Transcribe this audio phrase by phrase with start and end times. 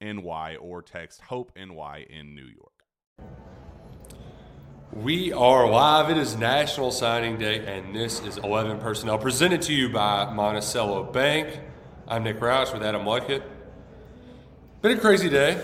[0.00, 2.72] NY or text Hope NY in New York.
[4.92, 6.10] We are live.
[6.10, 11.04] It is National Signing Day, and this is 11 Personnel presented to you by Monticello
[11.04, 11.60] Bank.
[12.06, 13.42] I'm Nick Roush with Adam Luckett.
[14.80, 15.60] Been a crazy day.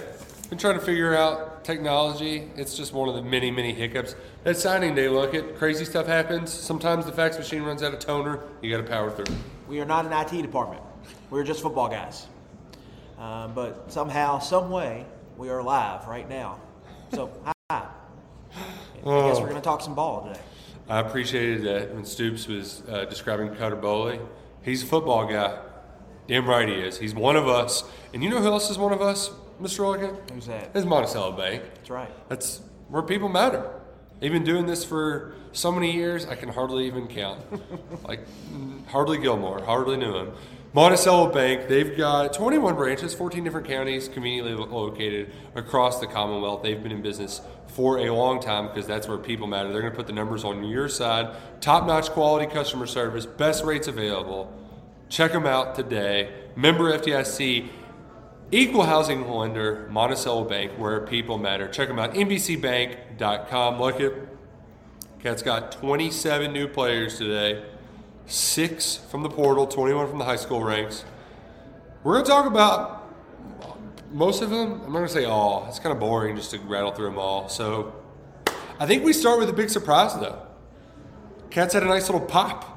[0.51, 2.51] Been trying to figure out technology.
[2.57, 4.15] It's just one of the many, many hiccups.
[4.43, 6.53] That signing day, Luckett, crazy stuff happens.
[6.53, 8.41] Sometimes the fax machine runs out of toner.
[8.61, 9.35] You got to power through.
[9.69, 10.83] We are not an IT department.
[11.31, 12.27] We're just football guys.
[13.19, 16.61] Um, but somehow, some way, we are live right now.
[17.13, 17.53] So, hi.
[17.71, 17.89] I
[19.03, 20.41] guess we're going to talk some ball today.
[20.89, 24.21] I appreciated that when Stoops was uh, describing Cutter Boley.
[24.63, 25.59] He's a football guy.
[26.27, 26.99] Damn right he is.
[26.99, 27.85] He's one of us.
[28.13, 29.81] And you know who else is one of us, Mr.
[29.81, 30.17] Logan?
[30.33, 30.71] Who's that?
[30.75, 31.63] It's Monticello Bank.
[31.75, 32.11] That's right.
[32.29, 33.71] That's where people matter.
[34.21, 37.41] They've been doing this for so many years, I can hardly even count.
[38.05, 38.21] like,
[38.89, 40.33] Hardley Gilmore, hardly knew him.
[40.75, 46.65] Monticello Bank, they've got 21 branches, 14 different counties, conveniently located across the Commonwealth.
[46.65, 49.71] They've been in business for a long time because that's where people matter.
[49.71, 51.37] They're going to put the numbers on your side.
[51.61, 54.53] Top notch quality customer service, best rates available.
[55.09, 56.33] Check them out today.
[56.57, 57.69] Member FDIC,
[58.51, 61.69] equal housing lender, Monticello Bank, where people matter.
[61.69, 63.81] Check them out, MBCBank.com.
[63.81, 64.13] Look at
[65.21, 67.65] Cat's got 27 new players today
[68.27, 71.05] six from the portal, 21 from the high school ranks.
[72.03, 73.05] We're going to talk about
[74.13, 74.75] most of them.
[74.85, 75.67] I'm not going to say all.
[75.69, 77.49] It's kind of boring just to rattle through them all.
[77.49, 77.95] So
[78.79, 80.41] I think we start with a big surprise, though.
[81.51, 82.71] Cats had a nice little pop.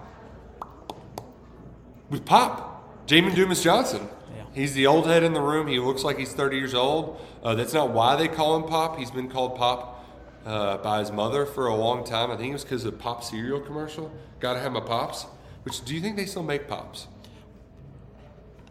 [2.10, 4.08] With Pop, Jamon Dumas Johnson.
[4.34, 4.44] Yeah.
[4.54, 5.68] He's the old head in the room.
[5.68, 7.20] He looks like he's 30 years old.
[7.44, 8.98] Uh, that's not why they call him Pop.
[8.98, 10.06] He's been called Pop
[10.46, 12.32] uh, by his mother for a long time.
[12.32, 14.10] I think it was because of Pop cereal commercial.
[14.40, 15.26] Got to have my Pops.
[15.68, 17.08] Which do you think they still make Pops?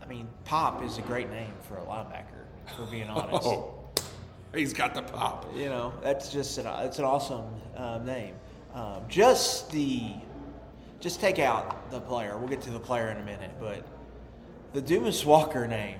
[0.02, 3.46] I mean, Pop is a great name for a linebacker, for being honest.
[3.46, 3.74] Oh,
[4.54, 5.44] he's got the pop.
[5.54, 7.44] You know, that's just an, it's an awesome
[7.76, 8.34] um, name.
[8.72, 10.04] Um, just the,
[10.98, 12.38] just take out the player.
[12.38, 13.84] We'll get to the player in a minute, but
[14.72, 15.98] the Dumas Walker name.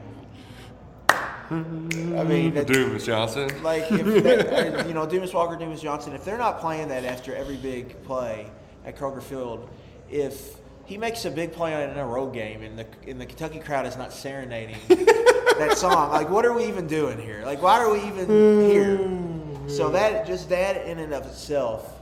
[1.10, 3.50] I mean, that- Dumas Johnson.
[3.62, 7.36] like if they- you know Dumas Walker, Dumas Johnson, if they're not playing that after
[7.36, 8.50] every big play
[8.86, 9.68] at Kroger Field,
[10.08, 13.58] if he makes a big play in a road game and the and the Kentucky
[13.58, 17.42] crowd is not serenading that song, like what are we even doing here?
[17.44, 18.26] Like why are we even
[18.70, 19.68] here?
[19.68, 22.00] So that just that in and of itself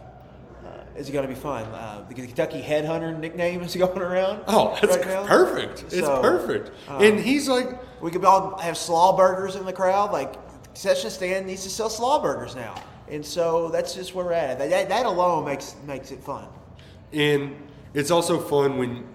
[0.67, 1.65] uh, is going to be fun.
[1.67, 4.43] Uh, the Kentucky Headhunter nickname is going around.
[4.47, 5.85] Oh, that's right perfect.
[5.85, 6.71] It's So, perfect.
[6.89, 7.69] um, and he's like,
[8.03, 10.13] We could all have slaw burgers in the crowd.
[10.13, 10.35] Like
[10.67, 12.75] concession stand needs to sell slaw burgers now,
[13.09, 14.59] and so that's just where we're at.
[14.59, 16.47] That, that, that alone makes makes it fun.
[17.13, 17.57] and
[17.95, 19.07] it's also fun when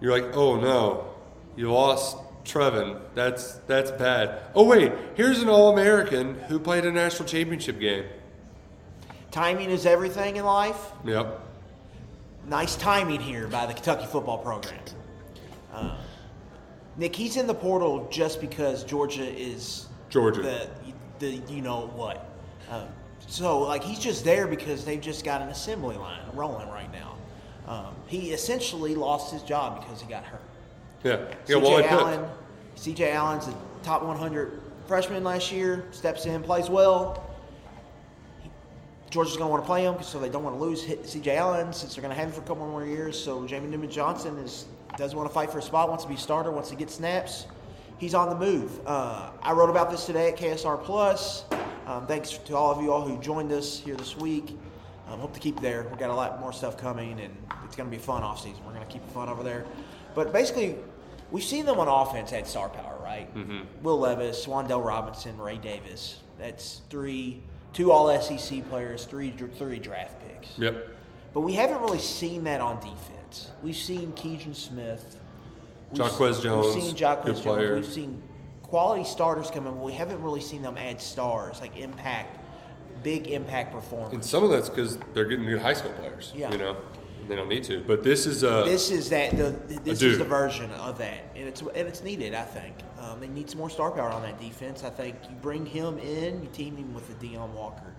[0.00, 1.14] you're like, oh no,
[1.56, 3.00] you lost Trevin.
[3.14, 4.40] That's that's bad.
[4.54, 8.04] Oh wait, here's an All-American who played a national championship game.
[9.30, 10.92] Timing is everything in life.
[11.04, 11.40] Yep.
[12.46, 14.78] Nice timing here by the Kentucky football program.
[15.72, 15.96] Uh,
[16.96, 20.42] Nick, he's in the portal just because Georgia is Georgia.
[20.42, 20.68] the
[21.18, 22.30] the you know what.
[22.70, 22.86] Um,
[23.26, 27.13] so like he's just there because they've just got an assembly line rolling right now.
[27.66, 30.42] Um, he essentially lost his job because he got hurt.
[31.02, 31.18] Yeah.
[31.46, 31.56] Yeah.
[31.56, 32.30] CJ Well, Allen,
[32.76, 35.86] CJ Allen's a top 100 freshman last year.
[35.90, 37.22] Steps in, plays well.
[38.42, 38.50] He-
[39.10, 41.72] Georgia's going to want to play him, so they don't want to lose CJ Allen
[41.72, 43.22] since they're going to have him for a couple more years.
[43.22, 44.66] So Jamie Newman Johnson is
[44.96, 45.88] doesn't want to fight for a spot.
[45.88, 46.50] Wants to be a starter.
[46.52, 47.46] Wants to get snaps.
[47.98, 48.80] He's on the move.
[48.86, 51.44] Uh, I wrote about this today at KSR Plus.
[51.86, 54.56] Um, thanks to all of you all who joined us here this week.
[55.08, 55.86] Um, hope to keep there.
[55.88, 58.64] We've got a lot more stuff coming, and it's going to be fun off season.
[58.64, 59.64] We're going to keep it fun over there.
[60.14, 60.76] But basically,
[61.30, 63.34] we've seen them on offense had star power, right?
[63.36, 63.82] Mm-hmm.
[63.82, 66.20] Will Levis, Wan'Dale Robinson, Ray Davis.
[66.38, 67.42] That's three,
[67.72, 70.58] two All SEC players, three three draft picks.
[70.58, 70.88] Yep.
[71.34, 73.50] But we haven't really seen that on defense.
[73.62, 75.18] We've seen Keegan Smith.
[75.92, 77.40] Jacquez Jones, We've seen Jones.
[77.40, 77.74] player.
[77.74, 78.22] We've seen
[78.62, 82.38] quality starters come in, but we haven't really seen them add stars, like impact,
[83.04, 84.12] big impact performers.
[84.12, 86.32] And some of that's because they're getting good high school players.
[86.34, 86.50] Yeah.
[86.50, 86.76] You know,
[87.28, 87.84] they don't need to.
[87.86, 89.50] But this is uh, this is that the
[89.84, 92.34] this is the version of that, and it's and it's needed.
[92.34, 94.82] I think um, they need some more star power on that defense.
[94.82, 97.94] I think you bring him in, you team him with the Deone Walker,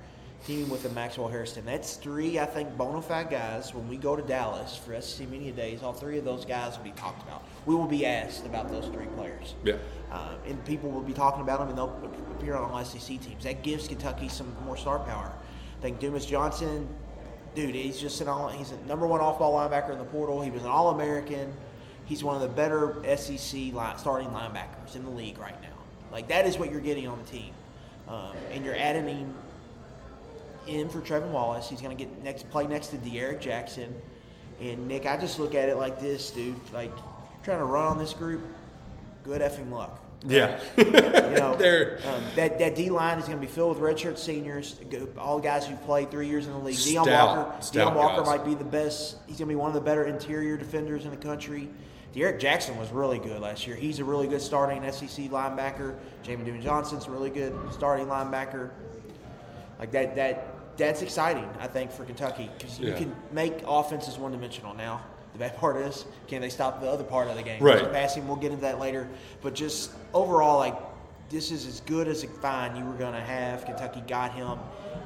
[0.46, 1.66] team him with the Maxwell Hairston.
[1.66, 3.74] That's three, I think, bona fide guys.
[3.74, 6.86] When we go to Dallas for SEC Media Days, all three of those guys will
[6.86, 7.44] be talked about.
[7.66, 9.56] We will be asked about those three players.
[9.64, 9.76] yeah.
[10.12, 13.44] Uh, and people will be talking about them, and they'll appear on all SEC teams.
[13.44, 15.34] That gives Kentucky some more star power.
[15.80, 16.88] I think Dumas Johnson,
[17.56, 18.48] dude, he's just an all.
[18.48, 20.42] He's a number one off-ball linebacker in the portal.
[20.42, 21.52] He was an All-American.
[22.06, 25.70] He's one of the better SEC line, starting linebackers in the league right now.
[26.12, 27.52] Like that is what you're getting on the team,
[28.08, 29.34] um, and you're adding him
[30.68, 31.70] in for Trevin Wallace.
[31.70, 33.94] He's going to get next play next to D'Eryk Jackson.
[34.62, 36.56] And Nick, I just look at it like this, dude.
[36.72, 36.92] Like
[37.46, 38.42] trying to run on this group,
[39.24, 40.02] good effing luck.
[40.28, 40.60] Yeah.
[40.76, 41.52] You know,
[42.08, 44.80] um, that that D line is going to be filled with redshirt seniors,
[45.18, 46.76] all guys who've played three years in the league.
[46.76, 48.26] Deone Walker, stout Deone Walker guys.
[48.40, 49.18] might be the best.
[49.28, 51.70] He's going to be one of the better interior defenders in the country.
[52.14, 53.76] D'Eryk Jackson was really good last year.
[53.76, 55.96] He's a really good starting SEC linebacker.
[56.24, 58.72] Jamon Dumas Johnson's a really good starting linebacker.
[59.78, 61.48] Like that, that that's exciting.
[61.60, 62.98] I think for Kentucky because you Yeah.
[62.98, 65.02] can make offenses one dimensional now.
[65.36, 67.62] The bad part is, can they stop the other part of the game?
[67.62, 67.92] Right.
[67.92, 69.10] Passing, we'll get into that later.
[69.42, 70.78] But just overall, like
[71.30, 73.66] this is as good as a find you were going to have.
[73.66, 74.58] Kentucky got him.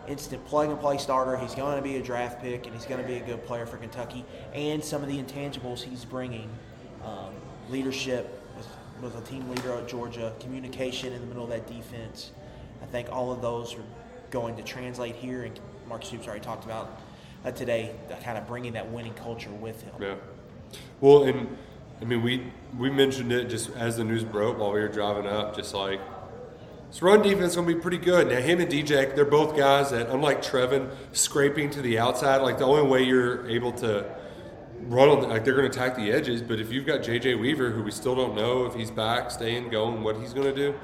[0.08, 1.36] Instant plug and play starter.
[1.36, 3.66] He's going to be a draft pick, and he's going to be a good player
[3.66, 4.24] for Kentucky.
[4.54, 6.48] And some of the intangibles he's bringing
[7.04, 7.34] um,
[7.72, 8.68] leadership, was,
[9.02, 12.34] was a team leader at Georgia, communication in the middle of that defense.
[12.84, 13.84] I think all of those are
[14.30, 17.02] going to translate here, and Mark Stoops already talked about
[17.46, 19.94] uh, today, kind of bringing that winning culture with him.
[20.00, 20.16] Yeah.
[21.02, 21.58] Well, and
[22.02, 25.28] I mean, we we mentioned it just as the news broke while we were driving
[25.28, 26.00] up, just like
[26.90, 28.30] this run defense is going to be pretty good.
[28.30, 32.38] Now, him and DJ, they're both guys that, unlike Trevin, scraping to the outside.
[32.42, 34.10] Like the only way you're able to
[34.82, 36.42] run on, like they're going to attack the edges.
[36.42, 39.70] But if you've got JJ Weaver, who we still don't know if he's back, staying,
[39.70, 40.80] going, what he's going to do,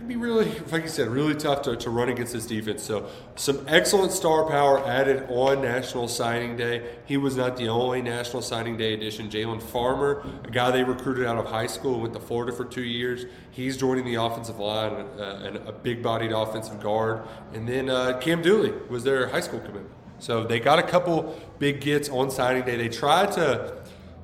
[0.00, 2.82] could be really, like you said, really tough to, to run against this defense.
[2.82, 6.96] So, some excellent star power added on National Signing Day.
[7.04, 9.28] He was not the only National Signing Day addition.
[9.28, 12.82] Jalen Farmer, a guy they recruited out of high school, went to Florida for two
[12.82, 13.26] years.
[13.50, 17.20] He's joining the offensive line, uh, and a big bodied offensive guard.
[17.52, 19.90] And then uh, Cam Dooley was their high school commitment.
[20.18, 22.76] So, they got a couple big gets on signing day.
[22.76, 23.79] They tried to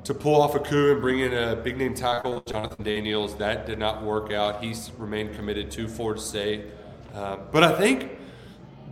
[0.07, 3.35] to pull off a coup and bring in a big name tackle, Jonathan Daniels.
[3.39, 4.63] That did not work out.
[4.63, 6.67] He's remained committed to Florida State.
[7.13, 8.13] Uh, but I think,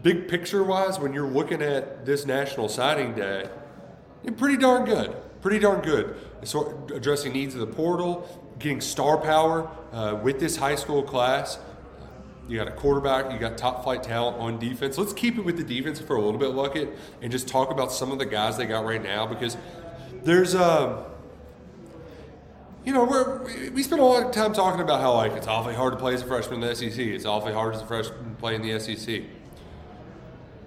[0.02, 3.48] big picture wise, when you're looking at this National Signing Day,
[4.36, 5.14] pretty darn good.
[5.40, 6.16] Pretty darn good.
[6.42, 8.28] So addressing needs of the portal,
[8.58, 11.60] getting star power uh, with this high school class.
[12.48, 14.98] You got a quarterback, you got top flight talent on defense.
[14.98, 17.92] Let's keep it with the defense for a little bit, Luckett, and just talk about
[17.92, 19.56] some of the guys they got right now because
[20.24, 21.04] there's a
[22.84, 25.74] you know we're we- spend a lot of time talking about how like it's awfully
[25.74, 26.98] hard to play as a freshman in the SEC.
[26.98, 29.22] It's awfully hard as a freshman to play in the SEC.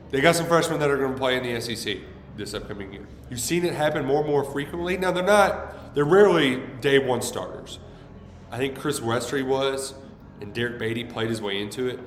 [0.10, 1.98] They got some freshmen that are going to play in the SEC
[2.38, 3.06] this upcoming year.
[3.30, 4.96] You've seen it happen more and more frequently.
[4.98, 7.80] Now they're not they're rarely day one starters.
[8.52, 9.94] I think Chris Westry was,
[10.40, 12.00] and Derek Beatty played his way into it.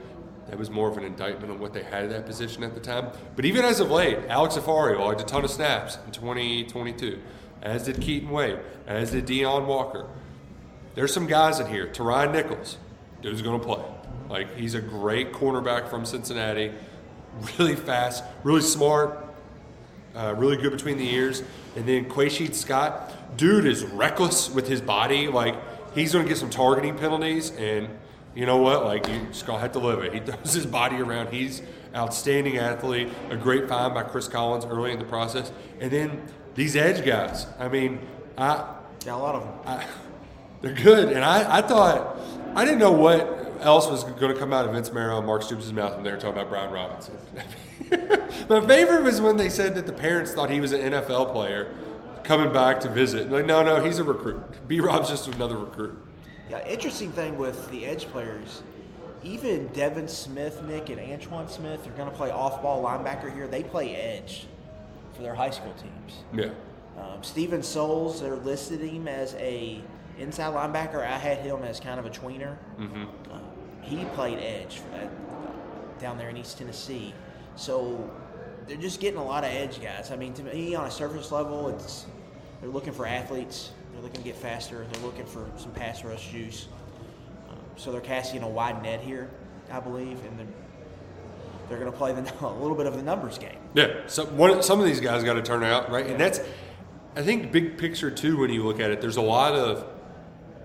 [0.49, 2.81] That was more of an indictment on what they had at that position at the
[2.81, 3.11] time.
[3.37, 7.21] But even as of late, Alex Afario logged a ton of snaps in 2022,
[7.63, 10.09] as did Keaton Wade, as did Deone Walker.
[10.95, 11.87] there's some guys in here.
[11.87, 12.77] Tyron Nichols,
[13.23, 13.85] dude's going to play.
[14.29, 16.73] Like he's a great cornerback from Cincinnati,
[17.59, 19.27] really fast, really smart,
[20.15, 21.43] uh, really good between the ears.
[21.77, 25.29] And then Quay'Sheed Scott, dude is reckless with his body.
[25.29, 25.57] Like
[25.95, 27.89] he's going to get some targeting penalties, and
[28.35, 28.85] you know what?
[28.85, 30.15] Like you just gonna have to live it.
[30.15, 31.33] He throws his body around.
[31.33, 31.63] He's
[31.95, 33.09] outstanding athlete.
[33.31, 35.51] A great find by Chris Collins early in the process.
[35.81, 36.23] And then
[36.55, 37.47] these edge guys.
[37.59, 38.01] I mean,
[38.37, 38.77] I
[39.07, 39.55] Yeah, a lot of them.
[39.67, 39.87] I,
[40.61, 41.13] they're good.
[41.13, 42.19] And I, I thought,
[42.55, 45.43] I didn't know what else was going to come out of Vince Marrow and Mark
[45.43, 47.17] Stoops' mouth when they were talking about Brian Robinson.
[48.49, 51.75] My favorite was when they said that the parents thought he was an NFL player
[52.25, 53.31] coming back to visit.
[53.31, 54.69] Like, no, no, he's a recruit.
[54.69, 55.99] B Rob's just another recruit.
[56.49, 58.63] Yeah, interesting thing with the edge players,
[59.23, 63.47] even Devin Smith, Nick, and Antoine Smith are going to play off-ball linebacker here.
[63.47, 64.47] They play edge
[65.21, 66.25] for their high school teams.
[66.33, 66.51] Yeah.
[66.99, 69.83] Um, Steven Souls, they're listed him as a
[70.19, 71.07] inside linebacker.
[71.07, 72.57] I had him as kind of a tweener.
[72.79, 73.05] Mm-hmm.
[73.31, 73.39] Uh,
[73.83, 75.11] he played edge for that,
[75.99, 77.13] down there in East Tennessee.
[77.57, 78.11] So
[78.67, 80.11] they're just getting a lot of edge guys.
[80.11, 82.07] I mean, to me, on a surface level, it's
[82.61, 83.73] they're looking for athletes.
[83.93, 84.87] They're looking to get faster.
[84.91, 86.69] They're looking for some pass rush juice.
[87.51, 89.29] Um, so they're casting a wide net here,
[89.71, 90.47] I believe, and they're,
[91.71, 93.57] they're going to play the, a little bit of the numbers game.
[93.75, 96.41] Yeah, so one, some of these guys got to turn out right, and that's,
[97.17, 98.39] I think, big picture too.
[98.39, 99.87] When you look at it, there's a lot of,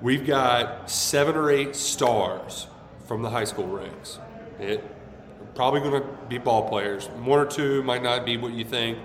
[0.01, 2.67] we've got seven or eight stars
[3.07, 4.19] from the high school ranks.
[4.59, 4.83] It
[5.53, 7.07] probably going to be ball players.
[7.07, 8.97] One or two might not be what you think,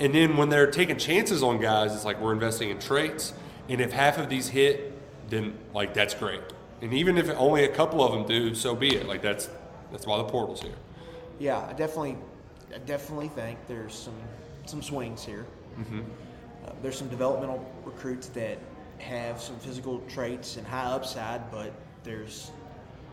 [0.00, 3.34] and then when they're taking chances on guys, it's like we're investing in traits,
[3.68, 6.40] and if half of these hit, then like that's great.
[6.82, 9.06] And even if only a couple of them do, so be it.
[9.06, 9.48] Like that's
[9.92, 10.74] that's why the portal's here.
[11.40, 12.16] Yeah, I definitely,
[12.72, 14.14] I definitely think there's some
[14.66, 15.46] some swings here.
[15.78, 16.00] Mm-hmm.
[16.64, 18.58] Uh, there's some developmental recruits that
[18.98, 21.72] have some physical traits and high upside, but
[22.04, 22.52] there's,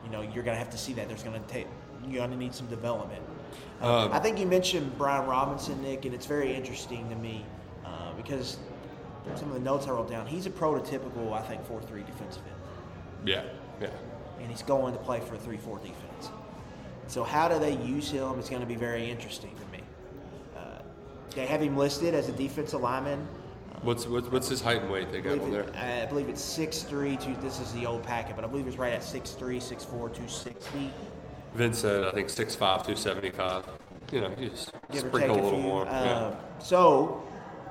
[0.04, 1.08] you know, you're gonna have to see that.
[1.08, 1.66] There's gonna take,
[2.08, 3.24] you're gonna need some development.
[3.82, 7.46] Uh, Um, I think you mentioned Brian Robinson, Nick, and it's very interesting to me
[7.86, 8.58] uh, because
[9.36, 10.26] some of the notes I wrote down.
[10.28, 13.44] He's a prototypical, I think, four-three defensive end Yeah,
[13.82, 13.90] yeah.
[14.40, 16.30] and he's going to play for a 3 4 defense.
[17.08, 19.84] So, how do they use him is going to be very interesting to me.
[20.56, 20.80] Uh,
[21.36, 23.26] they have him listed as a defensive lineman.
[23.82, 26.02] What's what's, what's his height and weight they got on it- there?
[26.04, 28.92] I believe it's 6'3, two, this is the old packet, but I believe it's right
[28.94, 30.92] at 6'3, 6'4, 260.
[31.54, 33.66] Vince said I think 6'5", 275.
[34.12, 35.62] You know, you just Give sprinkle a a little few.
[35.62, 35.86] more.
[35.86, 35.92] yeah.
[35.92, 37.24] Uh, So,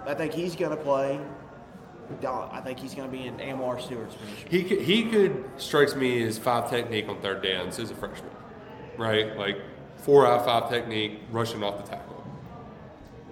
[0.06, 1.20] I think he's going to play.
[2.24, 4.48] I think he's going to be in Amar Stewart's position.
[4.48, 8.30] He could, he could strikes me as five technique on third downs as a freshman,
[8.98, 9.36] right?
[9.36, 9.56] Like
[9.98, 12.24] four out of five technique, rushing off the tackle.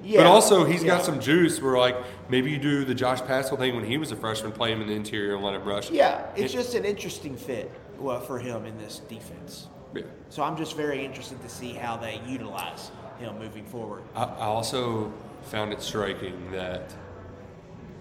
[0.02, 0.96] Yeah, But also he's yeah.
[0.96, 1.96] got some juice where like
[2.28, 4.88] maybe you do the Josh Paschal thing when he was a freshman, play him in
[4.88, 5.90] the interior and let him rush.
[5.90, 9.68] Yeah, it's It- just an interesting fit well, for him in this defense.
[9.94, 10.02] yeah.
[10.28, 14.02] So I'm just very interested to see how they utilize him moving forward.
[14.14, 15.10] I, I also
[15.44, 16.92] found it striking that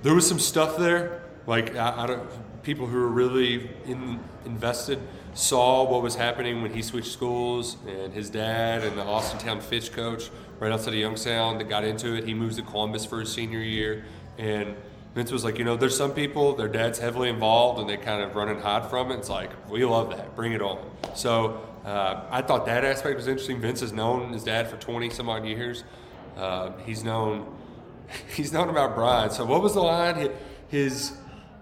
[0.01, 1.21] there was some stuff there.
[1.47, 4.99] Like I, I don't, people who were really in, invested
[5.33, 9.91] saw what was happening when he switched schools, and his dad and the Austintown Fitch
[9.91, 12.25] coach right outside of Youngstown that got into it.
[12.25, 14.05] He moves to Columbus for his senior year,
[14.37, 14.75] and
[15.15, 18.23] Vince was like, you know, there's some people their dad's heavily involved and they kind
[18.23, 19.17] of run and hide from it.
[19.17, 20.79] It's like we love that, bring it on.
[21.15, 23.61] So uh, I thought that aspect was interesting.
[23.61, 25.83] Vince has known his dad for 20 some odd years.
[26.35, 27.45] Uh, he's known
[28.35, 29.29] he's known about Brian.
[29.29, 30.31] So what was the line?
[30.67, 31.15] His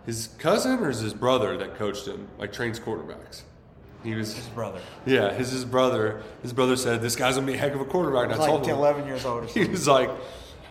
[0.06, 3.44] his cousin or is his brother that coached him, like trains quarterbacks.
[4.04, 4.80] He was His brother.
[5.06, 6.24] yeah, his his brother.
[6.42, 8.26] His brother said this guy's gonna be a heck of a quarterback.
[8.26, 10.10] And I like told 10, him 11 years old or he was like,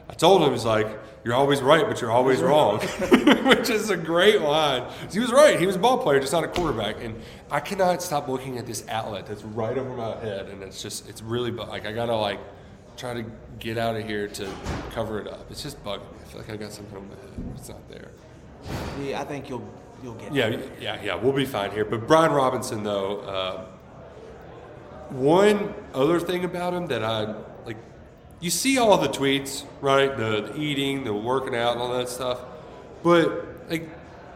[0.09, 0.89] I told him, he's like,
[1.25, 2.81] you're always right, but you're always wrong,
[3.47, 4.91] which is a great line.
[5.13, 5.61] He was right.
[5.61, 6.97] He was a ball player, just not a quarterback.
[7.03, 7.21] And
[7.51, 11.09] I cannot stop looking at this outlet that's right over my head, and it's just,
[11.09, 12.41] it's really like I gotta like
[12.97, 13.25] try to
[13.61, 14.49] get out of here to
[14.93, 15.51] cover it up.
[15.51, 16.19] It's just bugging me.
[16.25, 17.55] I feel like I got something on my head.
[17.57, 18.11] It's not there.
[19.03, 19.67] Yeah, I think you'll
[20.03, 20.33] you'll get.
[20.33, 20.73] Yeah, it.
[20.81, 21.15] yeah, yeah.
[21.15, 21.85] We'll be fine here.
[21.85, 23.65] But Brian Robinson, though, uh,
[25.11, 27.77] one other thing about him that I like,
[28.41, 30.17] you see all the tweets, right?
[30.17, 32.41] The, the eating, the working out, and all that stuff.
[33.03, 33.89] But like,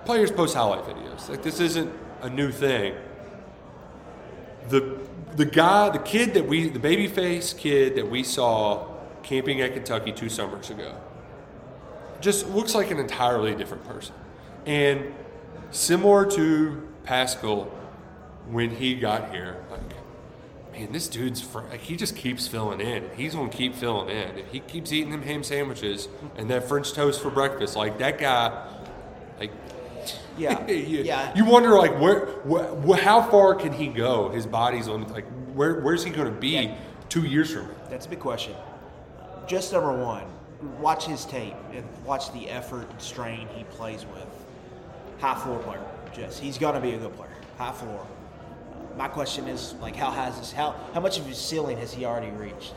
[0.05, 1.29] players post highlight videos.
[1.29, 1.93] Like, this isn't
[2.23, 2.95] a new thing.
[4.69, 4.99] The
[5.37, 8.87] the guy, the kid that we, the baby face kid that we saw
[9.23, 10.95] camping at Kentucky two summers ago,
[12.21, 14.15] just looks like an entirely different person.
[14.67, 15.13] And
[15.75, 17.65] similar to Paschal
[18.49, 19.81] when he got here, like,
[20.73, 23.09] man, this dude's fr- like he just keeps filling in.
[23.17, 24.39] He's gonna keep filling in.
[24.39, 28.19] If he keeps eating them ham sandwiches and that French toast for breakfast, like that
[28.19, 28.69] guy,
[29.39, 29.51] like
[30.39, 31.35] Yeah, you, yeah.
[31.35, 34.29] You wonder like where, wh- how far can he go?
[34.31, 36.75] His body's on like where where's he going to be Yeah.
[37.09, 37.75] two years from now?
[37.89, 38.55] That's a big question.
[39.47, 40.25] Just number one,
[40.81, 44.27] watch his tape and watch the effort and strain he plays with.
[45.21, 45.81] High floor player,
[46.15, 47.31] just he's gonna be a good player.
[47.59, 48.01] High floor.
[48.73, 50.53] Uh, my question is like, how has this?
[50.53, 52.75] How how much of his ceiling has he already reached?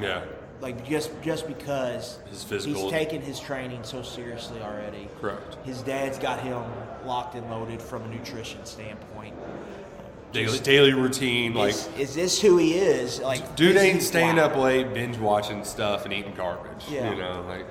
[0.00, 0.24] Yeah,
[0.60, 5.08] Like just just because His physical- he's taken his training so seriously already.
[5.20, 5.56] Correct.
[5.64, 6.62] His dad's got him
[7.06, 9.34] locked and loaded from a nutrition standpoint.
[10.32, 11.54] daily, daily routine.
[11.54, 13.20] Like is, is this who he is?
[13.20, 16.84] Like dude is ain't staying up late, binge watching stuff, and eating garbage.
[16.90, 17.10] Yeah.
[17.10, 17.66] You know, like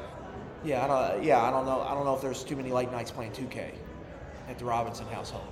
[0.64, 1.24] Yeah, I don't.
[1.24, 1.82] Yeah, I don't know.
[1.82, 3.72] I don't know if there's too many late nights playing 2K
[4.50, 5.44] at the Robinson household.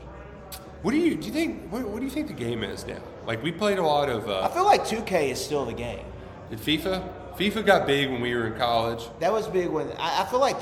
[0.81, 1.27] what do you do?
[1.27, 3.00] You think what, what do you think the game is now?
[3.25, 6.05] Like we played a lot of I uh, feel like 2K is still the game.
[6.50, 7.07] did FIFA.
[7.38, 9.03] FIFA got big when we were in college.
[9.19, 10.57] That was big when I, I feel like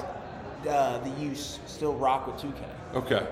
[0.68, 2.96] uh, the youth still rock with 2K.
[2.96, 3.28] Okay.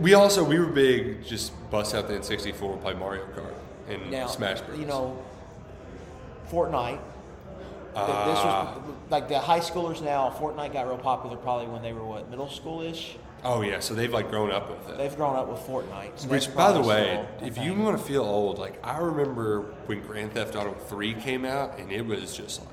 [0.00, 1.24] We also we were big.
[1.24, 3.54] Just bust out the N64 and play Mario Kart
[3.88, 4.78] and Now, Smash Bros.
[4.78, 5.16] you know,
[6.50, 6.98] Fortnite.
[6.98, 8.74] th- this Ah.
[8.76, 10.30] was like the high schoolers now.
[10.38, 13.16] Fortnite got real popular probably when they were what middle schoolish.
[13.44, 14.98] Oh yeah, so they've like grown up with it.
[14.98, 16.12] They've grown up with Fortnite.
[16.20, 19.62] so Which, by the way, a if you want to feel old, like I remember
[19.86, 22.68] when Grand Theft Auto 3 came out, and it was just like.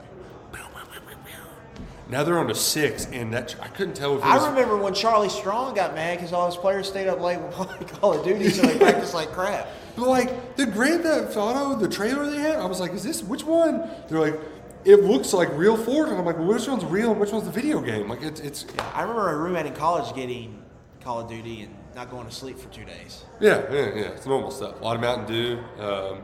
[2.09, 4.43] Now they're on to six, and that I couldn't tell if it was.
[4.43, 7.51] I remember when Charlie Strong got mad because all his players stayed up late with
[7.51, 9.67] playing Call of Duty, so they practiced like crap.
[9.95, 13.21] But like the Grand Theft Auto, the trailer they had, I was like, "Is this
[13.21, 14.39] which one?" They're like,
[14.85, 17.45] "It looks like real Ford," and I'm like, well, "Which one's real and which one's
[17.45, 20.58] the video game?" Like it's it's I remember a roommate in college getting
[21.01, 23.23] Call of Duty and not going to sleep for two days.
[23.39, 24.01] yeah, yeah, yeah.
[24.11, 24.79] It's normal stuff.
[24.81, 26.21] A lot of Mountain Dew, um,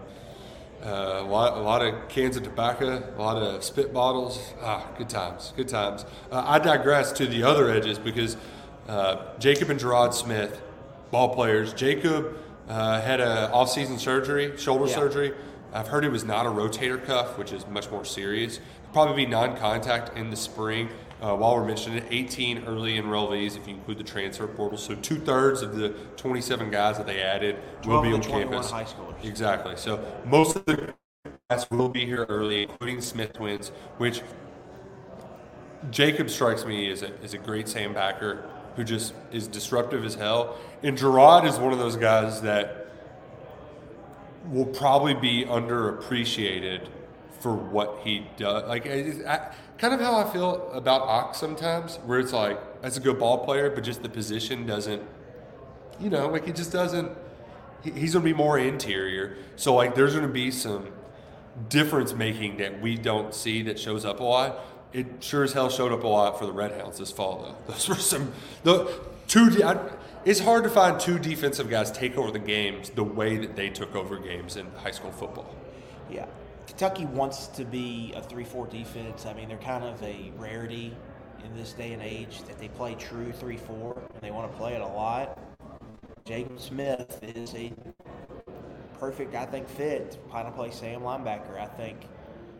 [0.83, 4.53] uh, a lot a lot of cans of tobacco, a lot of spit bottles.
[4.61, 6.05] Ah, good times, good times.
[6.31, 8.37] Uh, I digress to the other edges because
[8.87, 10.61] uh, Jacob and Gerard Smith,
[11.09, 11.73] ball players.
[11.73, 14.95] Jacob uh, had a off-season surgery, shoulder Yeah.
[14.95, 15.33] surgery.
[15.73, 18.59] I've heard it was not a rotator cuff, which is much more serious.
[18.93, 20.89] Probably be non-contact in the spring.
[21.21, 24.77] Uh, while we're mentioning it, 18 early enrollees, if you include the transfer portal.
[24.77, 28.69] So two thirds of the 27 guys that they added will be on campus.
[28.69, 29.23] high schoolers.
[29.23, 29.77] Exactly.
[29.77, 30.93] So most of the
[31.49, 34.21] class will be here early, including Smith twins, which
[35.89, 38.43] Jacob strikes me as a, as a great sandbacker
[38.75, 40.57] who just is disruptive as hell.
[40.83, 42.87] And Gerard is one of those guys that
[44.49, 46.87] will probably be underappreciated
[47.39, 48.67] for what he does.
[48.67, 52.99] Like, I, kind of how I feel about Ox sometimes, where it's like, that's a
[52.99, 55.01] good ball player, but just the position doesn't,
[55.99, 57.11] you know, like he just doesn't,
[57.83, 59.37] he- he's going to be more interior.
[59.55, 60.87] So, like, there's going to be some
[61.69, 64.59] difference making that we don't see that shows up a lot.
[64.93, 67.55] It sure as hell showed up a lot for the Red Hounds this fall, though.
[67.73, 68.31] Those were some
[68.63, 68.91] the
[69.27, 69.61] two.
[69.63, 69.77] I,
[70.23, 73.69] it's hard to find two defensive guys take over the games the way that they
[73.69, 75.53] took over games in high school football.
[76.09, 76.25] Yeah.
[76.77, 79.25] Kentucky wants to be a 3 4 defense.
[79.25, 80.93] I mean, they're kind of a rarity
[81.45, 84.57] in this day and age that they play true 3 4 and they want to
[84.57, 85.39] play it a lot.
[86.25, 87.71] Jacob Smith is a
[88.99, 91.57] perfect, I think, fit to kind of play Sam linebacker.
[91.57, 92.09] I think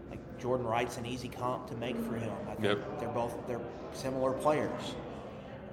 [0.10, 2.32] like Jordan Wright's an easy comp to make for him.
[2.48, 3.00] I think Yep.
[3.02, 3.60] they're both they're
[3.92, 4.96] similar players.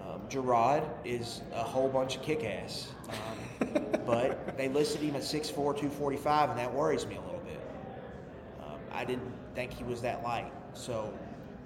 [0.04, 2.88] Um, Gerard is a whole bunch of kick ass.
[3.08, 7.31] Um, but they listed him at 6'4, 245, and that worries me a little bit.
[8.94, 10.52] I didn't think he was that light.
[10.74, 11.12] So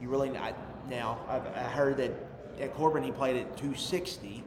[0.01, 0.55] you really I,
[0.89, 2.13] now I've, I heard that
[2.61, 4.43] at Corbin he played at 260,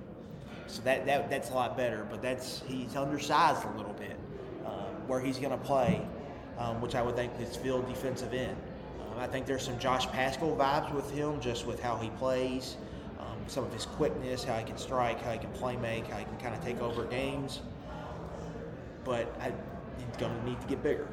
[0.67, 2.07] so that, that that's a lot better.
[2.09, 4.17] But that's he's undersized a little bit.
[4.65, 6.05] Um, where he's going to play,
[6.57, 8.55] um, which I would think is field defensive end.
[9.01, 12.77] Um, I think there's some Josh Paschal vibes with him, just with how he plays,
[13.19, 16.17] um, some of his quickness, how he can strike, how he can play make, how
[16.17, 17.61] he can kind of take over games
[19.09, 19.51] but I,
[19.97, 21.07] he's going to need to get bigger.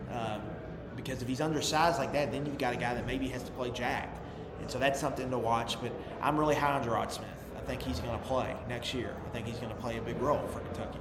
[0.96, 3.52] Because if he's undersized like that, then you've got a guy that maybe has to
[3.52, 4.16] play Jack.
[4.60, 5.80] And so that's something to watch.
[5.80, 7.28] But I'm really high on Gerard Smith.
[7.56, 9.14] I think he's going to play next year.
[9.26, 10.98] I think he's going to play a big role for Kentucky.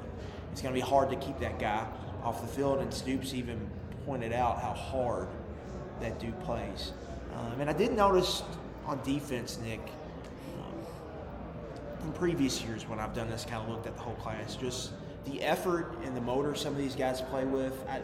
[0.51, 1.85] It's going to be hard to keep that guy
[2.23, 3.69] off the field, and Stoops even
[4.05, 5.27] pointed out how hard
[6.01, 6.91] that dude plays.
[7.35, 8.43] Um, and I did notice
[8.85, 9.81] on defense, Nick,
[10.57, 14.55] um, in previous years when I've done this, kind of looked at the whole class,
[14.55, 14.91] just
[15.25, 17.73] the effort and the motor some of these guys play with.
[17.89, 18.01] I,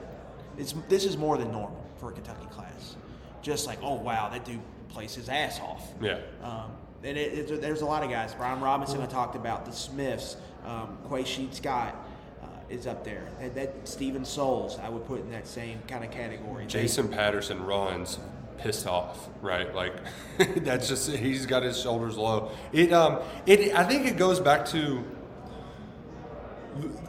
[0.58, 2.96] it's this is more than normal for a Kentucky class.
[3.42, 4.60] Just like, oh wow, that dude
[4.90, 5.94] plays his ass off.
[6.02, 6.20] Yeah.
[6.44, 6.72] Um,
[7.04, 8.36] and it, it, there's a lot of guys.
[8.36, 10.38] Brian Robinson, I talked about the Smiths.
[10.66, 11.96] Um, Quay'Sheed Scott
[12.44, 13.28] uh, is up there.
[13.40, 16.66] That, that Steven Souls, I would put in that same kind of category.
[16.66, 18.20] They- Jason Patterson runs
[18.60, 19.74] pissed off, right?
[19.74, 19.94] Like
[20.58, 22.52] that's just he's got his shoulders low.
[22.72, 25.04] It um it I think it goes back to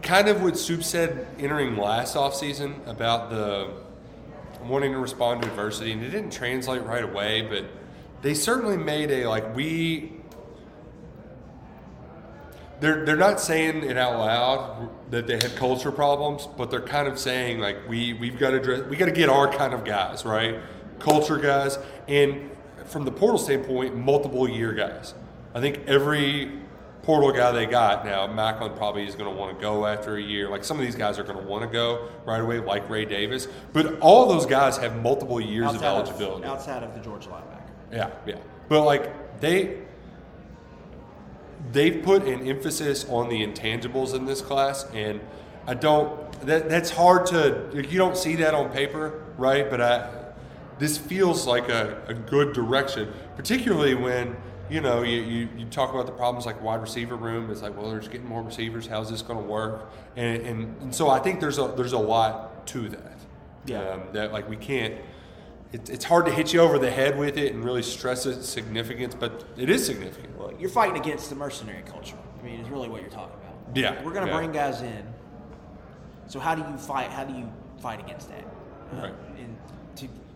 [0.02, 3.70] kind of what Soup said entering last offseason about the
[4.64, 7.64] wanting to respond to adversity, and it didn't translate right away, but
[8.22, 10.12] they certainly made a like we.
[12.80, 17.06] They're, they're not saying it out loud that they had culture problems, but they're kind
[17.06, 19.84] of saying like we we've got to address, we got to get our kind of
[19.84, 20.56] guys right,
[20.98, 22.50] culture guys, and
[22.86, 25.14] from the portal standpoint, multiple year guys.
[25.54, 26.61] I think every
[27.02, 30.22] portal guy they got now, Macklin probably is going to want to go after a
[30.22, 30.48] year.
[30.48, 33.04] Like some of these guys are going to want to go right away, like Ray
[33.04, 33.48] Davis.
[33.72, 36.44] But all those guys have multiple years outside of eligibility.
[36.44, 37.70] Of, outside of the Georgia linebacker.
[37.92, 38.36] Yeah, yeah.
[38.68, 39.82] But like they
[41.72, 45.20] they've put an emphasis on the intangibles in this class, and
[45.66, 46.32] I don't.
[46.42, 47.70] That that's hard to.
[47.74, 49.68] You don't see that on paper, right?
[49.68, 50.08] But I,
[50.78, 54.36] this feels like a, a good direction, particularly when
[54.70, 57.50] you know, you, you, you, talk about the problems like wide receiver room.
[57.50, 58.86] It's like, well, there's getting more receivers.
[58.86, 59.92] How's this going to work?
[60.16, 63.18] And, and, and, so I think there's a there's a lot to that.
[63.66, 63.90] Yeah.
[63.90, 64.94] Um, that like we can't.
[65.72, 68.48] It, it's hard to hit you over the head with it and really stress its
[68.48, 70.38] significance, but it is significant.
[70.38, 72.18] Well, you're fighting against the mercenary culture.
[72.40, 73.76] I mean, it's really what you're talking about.
[73.76, 74.02] Yeah.
[74.04, 74.38] We're going to yeah.
[74.38, 75.06] bring guys in.
[76.26, 77.10] So how do you fight?
[77.10, 78.44] How do you fight against that?
[78.92, 79.10] Right.
[79.10, 79.56] Uh, and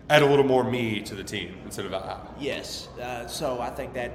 [0.09, 2.19] add a little more me to the team instead of I.
[2.39, 2.89] Yes.
[3.01, 4.13] Uh, so I think that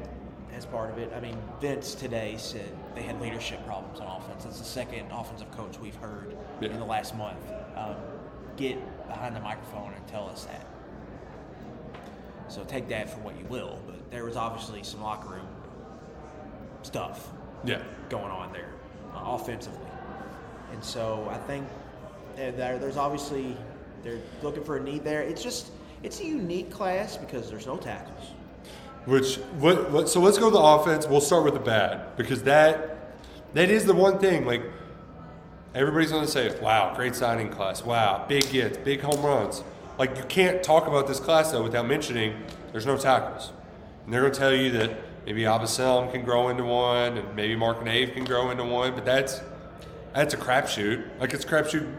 [0.54, 1.12] as part of it.
[1.16, 4.44] I mean, Vince today said they had leadership problems on offense.
[4.44, 6.70] That's the second offensive coach we've heard yeah.
[6.70, 7.40] in the last month.
[7.76, 7.96] Um,
[8.58, 8.78] get
[9.08, 10.66] behind the microphone and tell us that.
[12.48, 15.48] So take that for what you will, but there was obviously some locker room
[16.84, 17.32] stuff
[17.64, 17.82] yeah.
[18.10, 18.74] going on there
[19.16, 19.80] uh, offensively.
[20.74, 21.66] And so I think
[22.36, 23.56] there, there's obviously
[24.04, 25.22] they're looking for a need there.
[25.22, 25.72] It's just
[26.04, 28.32] it's a unique class because there's no tackles.
[29.06, 31.08] Which what, what so let's go to the offense.
[31.08, 33.14] We'll start with the bad because that
[33.54, 34.64] that is the one thing like
[35.74, 37.84] everybody's going to say, "Wow, great signing class.
[37.84, 39.64] Wow, big gets, big home runs."
[39.98, 43.52] Like you can't talk about this class though without mentioning there's no tackles,
[44.06, 47.56] and they're going to tell you that maybe Abaselm can grow into one, and maybe
[47.56, 49.42] Mark Nave can grow into one, but that's
[50.14, 51.20] that's a crapshoot.
[51.20, 51.92] Like it's crapshoot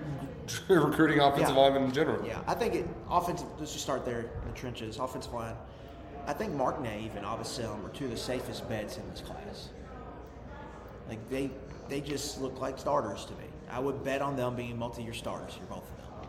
[0.68, 1.60] recruiting offensive yeah.
[1.60, 2.26] linemen in general.
[2.26, 3.46] Yeah, I think it offensive.
[3.58, 4.98] Let's just start there in the trenches.
[4.98, 5.54] Offensive line.
[6.26, 9.70] I think Mark Nave and Abaselm are two of the safest bets in this class.
[11.08, 11.50] Like they
[11.88, 13.44] they just look like starters to me.
[13.70, 16.28] I would bet on them being multi-year starters for both of them.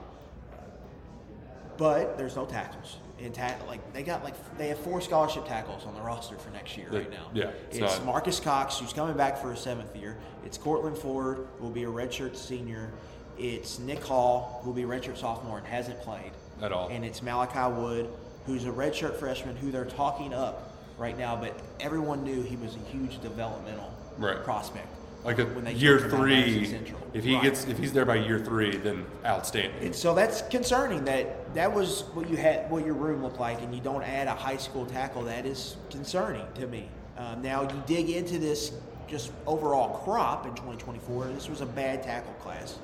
[1.78, 2.98] But there's no tackles.
[3.20, 6.50] And ta- like they got like they have four scholarship tackles on the roster for
[6.52, 7.30] next year right now.
[7.34, 10.18] Yeah, it's, it's Marques Cox who's coming back for a seventh year.
[10.46, 12.92] It's Courtland Ford who will be a redshirt senior.
[13.38, 16.88] It's Nick Hall who will be a redshirt sophomore and hasn't played At all.
[16.90, 18.10] And it's Malachi Wood
[18.46, 22.76] who's a redshirt freshman who they're talking up right now, but everyone knew he was
[22.76, 24.44] a huge developmental Right.
[24.44, 24.88] prospect.
[25.24, 27.44] Like a when they year took him out of Madison three, if he Right.
[27.44, 29.82] gets if he's there by year three, then outstanding.
[29.82, 33.62] And so that's concerning that that was what you had, what your room looked like,
[33.62, 35.24] and you don't add a high school tackle.
[35.24, 36.90] That is concerning to me.
[37.18, 38.74] Um, now you dig into this
[39.08, 41.26] just overall crop in 2024.
[41.28, 42.78] This was a bad tackle class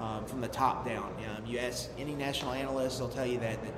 [0.00, 1.14] um, from the top down.
[1.36, 3.72] Um, you ask any national analyst, they'll tell you that, that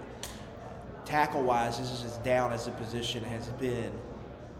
[1.04, 3.92] tackle wise, this is as down as the position has been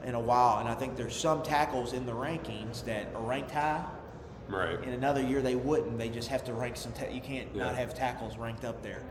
[0.04, 0.58] in a while.
[0.60, 3.84] And I think there's some tackles in the rankings that are ranked high.
[4.48, 4.82] Right.
[4.82, 5.98] In another year, they wouldn't.
[5.98, 6.92] They just have to rank some.
[6.92, 7.64] Ta- you can't Yeah.
[7.64, 9.02] not have tackles ranked up there.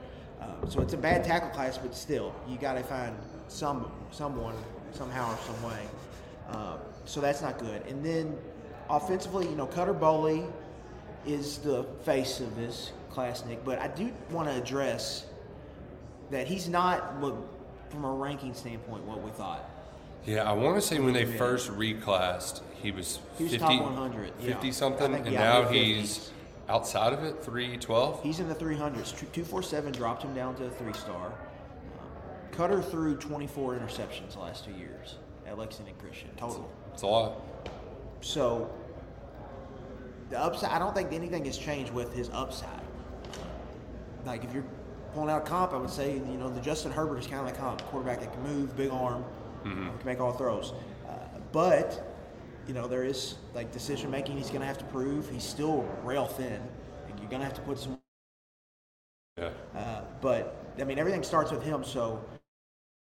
[0.42, 3.16] Um, so it's a bad tackle class, but still, you got to find
[3.48, 4.56] some someone
[4.94, 5.82] somehow or some way.
[6.50, 7.86] Um, so that's not good.
[7.88, 8.36] And then
[8.90, 10.52] offensively, you know, Cutter Boley
[11.28, 13.64] is the face of this class, Nick.
[13.66, 15.26] But I do want to address
[16.32, 17.36] that he's not what,
[17.90, 19.70] from a ranking standpoint what we thought.
[20.26, 23.82] Yeah, I want to say when they first reclassed, he was He was 50, top
[23.82, 24.54] 100, yeah.
[24.54, 25.74] 50 I something, think, and yeah, now mid-50s.
[25.96, 26.32] he's
[26.68, 28.24] outside of it, 312.
[28.24, 29.12] He's in the 300s.
[29.16, 31.28] 247 dropped him down to a three star.
[31.28, 31.32] Um,
[32.52, 35.16] Cutter threw 24 interceptions last two years
[35.48, 36.70] at Lexington Christian total.
[36.94, 37.42] It's a lot.
[38.20, 38.70] So
[40.30, 42.82] the upside, I don't think anything has changed with his upside.
[44.26, 44.66] Like if you're
[45.14, 47.54] pulling out a comp, I would say you know the Justin Herbert is kind of
[47.54, 49.24] the comp quarterback that can move, big arm,
[49.64, 50.74] can make all throws.
[51.08, 51.14] Uh,
[51.52, 52.04] but
[52.68, 54.38] you know there is like decision making.
[54.38, 55.30] He's going to have to prove.
[55.30, 56.62] He's still rail thin.
[57.08, 57.98] and You're going to have to put some
[59.38, 59.50] Yeah.
[59.76, 61.84] uh, but I mean, everything starts with him.
[61.84, 62.24] So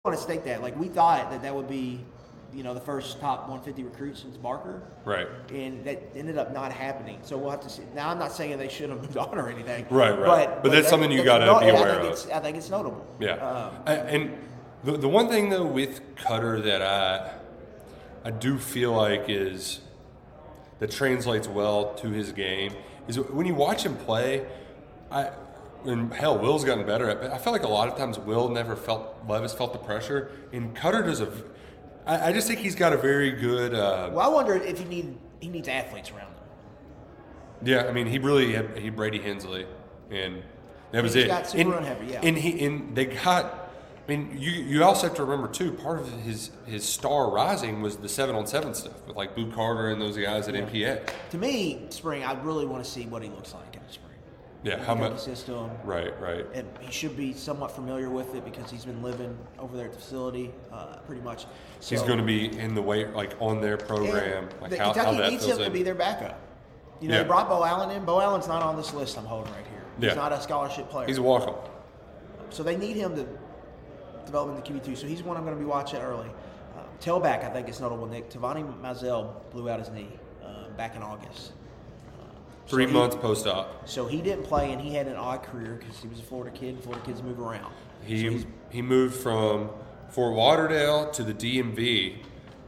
[0.06, 0.62] I want to state that.
[0.62, 2.06] Like we thought that that would be,
[2.54, 5.28] you know, the first top 150 recruit since Barker, Right.
[5.54, 7.20] and that ended up not happening.
[7.22, 7.84] So we'll have to see.
[7.94, 9.86] Now I'm not saying they should have moved on or anything.
[9.90, 10.48] Right, right.
[10.48, 12.32] But, But that's that- something you gotta no- be I aware think of.
[12.32, 13.06] I think it's notable.
[13.20, 13.34] Yeah.
[13.36, 14.38] Um, A- and
[14.84, 17.32] The, the one thing though with Cutter that I
[18.24, 19.82] I do feel like is
[20.80, 22.74] that translates well to his game
[23.08, 24.46] is when you watch him play.
[25.12, 25.32] I
[25.86, 27.22] and hell, Will's gotten better at.
[27.22, 30.32] But I feel like a lot of times Will never felt Levis felt the pressure,
[30.52, 31.32] and Cutter does a.
[32.08, 33.74] I, I just think he's got a very good.
[33.74, 36.34] Uh, Well, I wonder if he need he needs athletes around him.
[37.64, 39.68] Yeah, I mean, he really had he Brady Hensley,
[40.10, 40.42] and
[40.92, 41.28] that was it.
[41.28, 42.22] got super and, run heavy, yeah.
[42.24, 43.66] And he and they got.
[44.08, 45.74] I mean, you you also have to remember too.
[45.74, 49.54] Part of his his star rising was the seven on seven stuff with like Boot
[49.54, 51.10] Carter and those guys at MPA.
[51.32, 53.77] To me, spring, I really want to see what he looks like in the spring.
[54.68, 55.20] Yeah, how much?
[55.20, 55.70] system.
[55.84, 56.46] Right, right.
[56.54, 59.94] And he should be somewhat familiar with it because he's been living over there at
[59.94, 61.46] the facility, uh, pretty much.
[61.80, 64.92] So, He's going to be in the way, like on their program, like the how,
[64.92, 66.40] Kentucky how that needs him to be their backup.
[67.00, 67.22] You know, Yeah.
[67.24, 68.04] they brought Bo Allen in.
[68.06, 69.84] Bo Allen's not on this list I'm holding right here.
[70.00, 70.14] He's Yeah.
[70.16, 71.08] not a scholarship player.
[71.08, 71.56] He's a walk-on.
[72.50, 73.26] So they need him to
[74.26, 74.98] develop into QB2.
[74.98, 76.28] So he's one I'm going to be watching early.
[76.78, 78.06] Um, tailback, I think it's notable.
[78.08, 80.10] Nick Tavani Mazel blew out his knee
[80.44, 81.54] uh, back in August.
[82.68, 83.88] Three so months post-op.
[83.88, 86.56] So he didn't play, and he had an odd career because he was a Florida
[86.56, 86.76] kid.
[86.76, 87.72] and Florida kids move around.
[88.04, 89.70] He he's- he moved from
[90.10, 92.18] Fort Lauderdale to the DMV.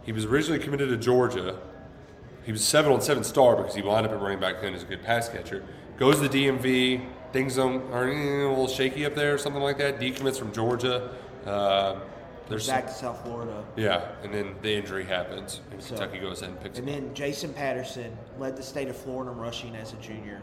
[0.03, 1.59] He was originally committed to Georgia.
[2.43, 4.83] He was seven on seven star because he lined up at running back then as
[4.83, 5.63] a good pass catcher.
[5.97, 7.01] Goes to the DMV.
[7.33, 9.99] Things don't, are a little shaky up there or something like that.
[9.99, 11.11] Decommits from Georgia.
[11.45, 11.95] Uh,
[12.49, 13.63] there's back to South Florida.
[13.75, 16.95] yeah, and then the injury happens, and So- Kentucky goes ahead and picks And him.
[16.95, 17.01] up.
[17.05, 20.41] then Jason Patterson led the state of Florida in rushing as a junior.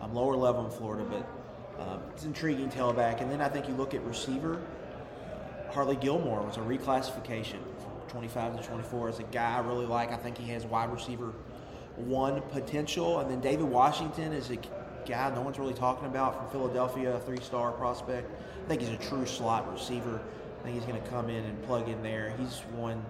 [0.00, 3.20] I'm um, lower level in Florida, but um, it's intriguing tailback.
[3.20, 4.60] And then I think you look at receiver.
[5.70, 10.12] Hardley Gilmore was a reclassification from 25 to 24 as a guy I really like.
[10.12, 11.32] I think he has wide receiver
[11.96, 13.18] one potential.
[13.20, 14.56] And then David Washington is a
[15.06, 18.30] guy no one's really talking about from Philadelphia, a three star prospect.
[18.64, 20.20] I think he's a true slot receiver.
[20.58, 22.32] I think he's going to come in and plug in there.
[22.38, 23.04] He's one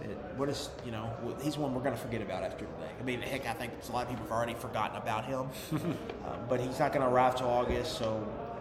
[0.00, 1.10] that, what is, you know,
[1.42, 2.90] he's one we're going to forget about after today.
[3.00, 5.46] I mean, heck, I think a lot of people have already forgotten about him.
[5.72, 5.96] um,
[6.48, 8.14] but he's not going to arrive till August, so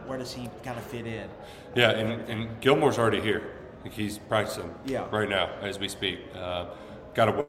[0.05, 1.29] where does he kind of fit in?
[1.75, 3.51] Yeah, and, and Gilmore's already here.
[3.91, 5.05] He's practicing Yeah.
[5.11, 6.19] right now as we speak.
[6.35, 6.65] Uh,
[7.13, 7.47] got a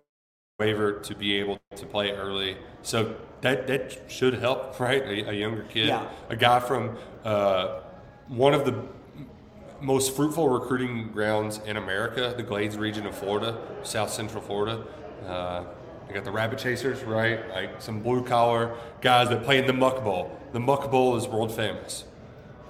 [0.59, 5.03] waiver to be able to play early, so that that should help, right?
[5.03, 6.09] A, a younger kid, Yeah.
[6.29, 7.81] a guy from uh,
[8.29, 8.75] one of the
[9.81, 14.85] most fruitful recruiting grounds in America, the Glades region of Florida, South Central Florida.
[15.27, 15.65] Uh,
[16.09, 17.49] you got the Rabbit Chasers, right?
[17.51, 20.37] Like some blue collar guys that play in the Muck Bowl.
[20.53, 22.05] The Muck Bowl is world famous.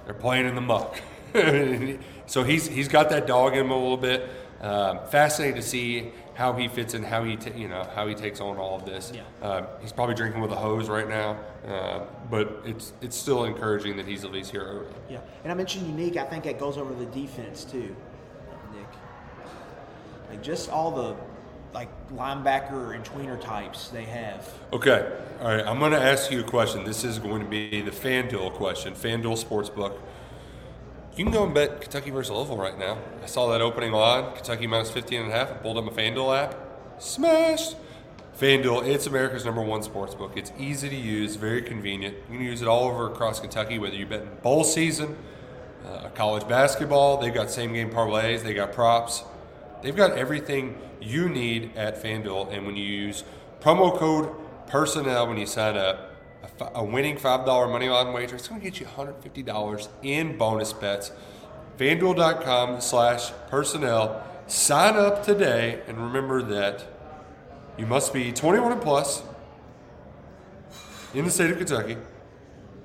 [0.05, 0.99] They're playing in the muck.
[2.25, 4.29] so he's he's got that dog in him a little bit.
[4.59, 8.15] Um, fascinating to see how he fits in, how he ta- you know how he
[8.15, 9.11] takes on all of this.
[9.13, 9.23] Yeah.
[9.45, 13.97] Um, he's probably drinking with a hose right now, uh, but it's it's still encouraging
[13.97, 14.87] that he's at least here early.
[15.09, 16.15] Yeah, and I mentioned unique.
[16.15, 17.93] I think that goes over the defense too,
[18.73, 18.87] Nick.
[20.29, 21.17] Like just all the
[21.73, 24.49] like linebacker and tweener types they have.
[24.71, 25.67] Okay, all right.
[25.67, 26.85] I'm going to ask you a question.
[26.85, 28.93] This is going to be the FanDuel question.
[28.93, 29.99] FanDuel Sportsbook.
[31.19, 32.97] You can go and bet Kentucky versus Louisville right now.
[33.21, 35.51] I saw that opening line, Kentucky minus 15 and a half.
[35.51, 36.55] I pulled up my FanDuel app.
[36.97, 37.75] Smashed.
[38.39, 40.37] FanDuel, it's America's number one sports book.
[40.37, 42.15] It's easy to use, very convenient.
[42.31, 45.17] You can use it all over across Kentucky, whether you bet in bowl season,
[45.85, 47.17] uh, college basketball.
[47.17, 49.25] They've got same game parlays, they got props.
[49.83, 52.53] They've got everything you need at FanDuel.
[52.53, 53.25] And when you use
[53.59, 54.33] promo code
[54.67, 56.08] personnel when you sign up,
[56.43, 60.73] a, a winning $5 money line wager, it's going to get you $150 in bonus
[60.73, 61.11] bets.
[61.77, 64.23] FanDuel.com slash personnel.
[64.47, 66.85] Sign up today and remember that
[67.77, 69.23] you must be 21 and plus
[71.13, 71.97] in the state of Kentucky.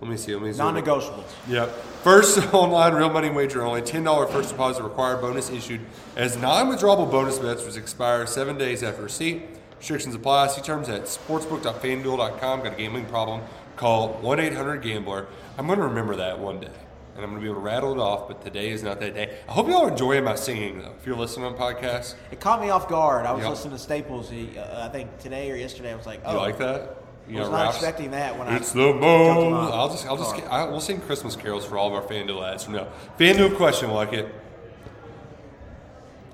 [0.00, 0.34] Let me see.
[0.34, 0.58] Let me see.
[0.58, 1.24] Non-negotiables.
[1.48, 1.70] Yep.
[2.02, 3.80] First online real money wager only.
[3.80, 5.20] $10 first deposit required.
[5.20, 5.80] Bonus issued
[6.14, 9.42] as non-withdrawable bonus bets which expire seven days after receipt.
[9.84, 10.46] Restrictions apply.
[10.46, 12.62] See terms at sportsbook.fanduel.com.
[12.62, 13.42] Got a gambling problem?
[13.76, 15.26] Call 1-800-GAMBLER.
[15.58, 16.70] I'm going to remember that one day.
[17.16, 19.12] And I'm going to be able to rattle it off, but today is not that
[19.12, 19.36] day.
[19.46, 20.94] I hope y'all are enjoying my singing, though.
[20.98, 23.26] If you're listening on podcasts, It caught me off guard.
[23.26, 23.50] I was Yep.
[23.50, 24.30] listening to Staples.
[24.30, 25.92] He, uh, I think today or yesterday.
[25.92, 26.96] I was like, oh, you like that?
[27.28, 28.56] You I was know, not Ralph's- expecting that when I.
[28.56, 30.34] It's the jumped I'll just, I'll just.
[30.50, 32.86] I, we'll sing Christmas carols for all of our FanDuel ads from now.
[33.18, 34.34] FanDuel question, like it.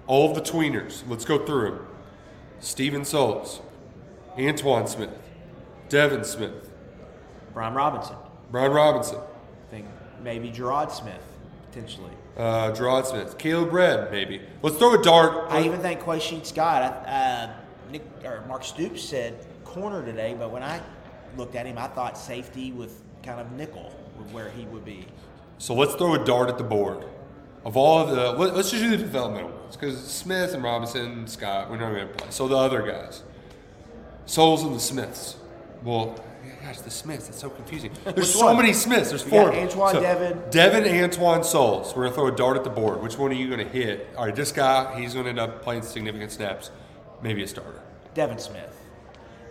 [0.06, 1.02] All of the tweeners.
[1.08, 1.86] Let's go through them.
[2.60, 3.60] Steven Solis,
[4.38, 5.10] Antoine Smith,
[5.88, 6.70] Devin Smith,
[7.54, 8.16] Brian Robinson.
[8.50, 9.86] Brian Robinson, I think
[10.22, 11.22] maybe Gerard Smith
[11.70, 12.10] potentially.
[12.36, 14.42] uh, Gerard Smith, Caleb Red, maybe.
[14.62, 15.50] Let's throw a dart.
[15.50, 16.82] I even think Quay Scott.
[17.06, 17.48] Uh,
[17.90, 20.80] Nick or Mark Stoops said corner today, but when I
[21.36, 23.90] looked at him, I thought safety with kind of nickel
[24.32, 25.06] where he would be.
[25.58, 27.04] So let's throw a dart at the board.
[27.64, 31.26] Of all of the, let, us just do the developmental ones because Smith and Robinson,
[31.26, 32.30] Scott, we're not going to play.
[32.30, 33.22] So the other guys,
[34.26, 35.36] Souls and the Smiths.
[35.82, 36.18] Well,
[36.62, 37.26] gosh, the Smiths.
[37.26, 37.92] That's so confusing.
[38.04, 38.56] There's Which so one?
[38.56, 39.08] many Smiths.
[39.10, 39.44] There's four.
[39.44, 39.68] got of them.
[39.68, 40.42] Antoine, So, Devin.
[40.50, 41.94] Devin, Antoine, Souls.
[41.94, 43.02] We're gonna throw a dart at the board.
[43.02, 44.08] Which one are you gonna hit?
[44.16, 44.98] All right, this guy.
[45.00, 46.70] He's gonna end up playing significant snaps.
[47.22, 47.80] Maybe a starter.
[48.14, 48.76] Devin Smith.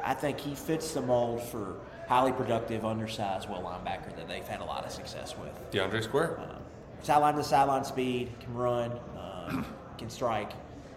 [0.04, 1.76] I think he fits the mold for
[2.08, 5.52] highly productive, undersized, well linebacker that they've had a lot of success with.
[5.72, 6.39] DeAndre Square.
[6.39, 6.59] Um,
[7.02, 9.66] sideline to sideline speed, can run, um,
[9.98, 10.52] can strike.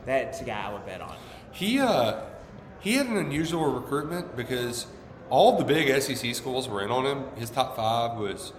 [0.07, 1.15] That's a guy I would bet on.
[1.53, 2.21] He uh,
[2.81, 4.87] he had an unusual recruitment because
[5.31, 7.25] all the big SEC schools were in on him.
[7.37, 8.53] His top five was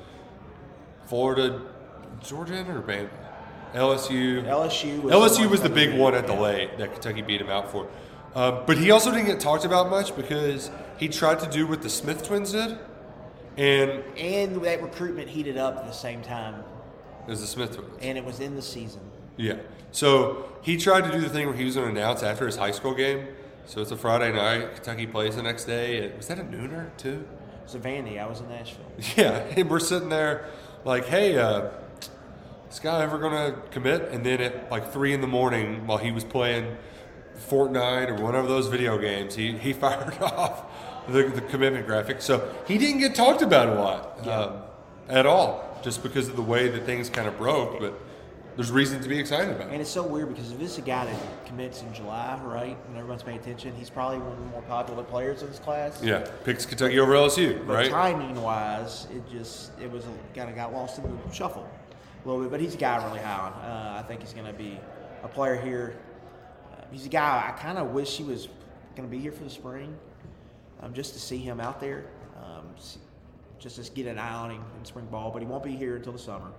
[1.05, 1.61] Florida,
[2.21, 2.81] Georgia, or
[3.73, 4.43] LSU.
[4.45, 7.49] LSU was LSU the was the big one at the late that Kentucky beat him
[7.49, 7.87] out for.
[8.35, 11.81] Uh, but he also didn't get talked about much because he tried to do what
[11.81, 12.77] the Smith twins did,
[13.57, 16.63] and And that recruitment heated up at the same time,
[17.27, 17.97] it was the Smith twins.
[18.01, 19.01] and it was in the season.
[19.37, 19.55] Yeah.
[19.91, 22.55] So he tried to do the thing where he was going to announce after his
[22.55, 23.27] high school game.
[23.65, 24.75] So it's a Friday night.
[24.75, 26.11] Kentucky plays the next day.
[26.17, 27.25] Was that a nooner too?
[27.59, 28.19] It was a Vandy.
[28.21, 28.85] I was in Nashville.
[29.15, 29.37] Yeah.
[29.55, 30.49] And we're sitting there
[30.83, 31.69] like, hey, uh,
[32.67, 34.09] this guy ever going to commit?
[34.11, 36.75] And then at like three in the morning while he was playing
[37.49, 40.63] Fortnite or one of those video games, he, he fired off
[41.07, 42.21] the, the commitment graphic.
[42.21, 44.61] So he didn't get talked about a lot um,
[45.09, 47.79] at all just because of the way that things kind of broke.
[47.79, 47.93] But
[48.55, 49.73] there's reason to be excited about it.
[49.73, 52.77] And it's so weird because if this is a guy that commits in July, right,
[52.87, 56.01] and everyone's paying attention, he's probably one of the more popular players in this class.
[56.03, 57.89] Yeah, picks Kentucky over LSU, But right?
[57.91, 61.67] timing wise, it just it was kind of got lost in the shuffle
[62.23, 62.51] a little bit.
[62.51, 63.53] But he's a guy I'm really high on.
[63.53, 64.79] Uh, I think he's going to be
[65.23, 65.95] a player here.
[66.71, 68.47] Uh, he's a guy I kind of wish he was
[68.95, 69.95] going to be here for the spring,
[70.81, 72.05] um, just to see him out there,
[72.37, 72.99] um, s-
[73.63, 75.31] just to get an eye on him in spring ball.
[75.31, 76.51] But he won't be here until the summer.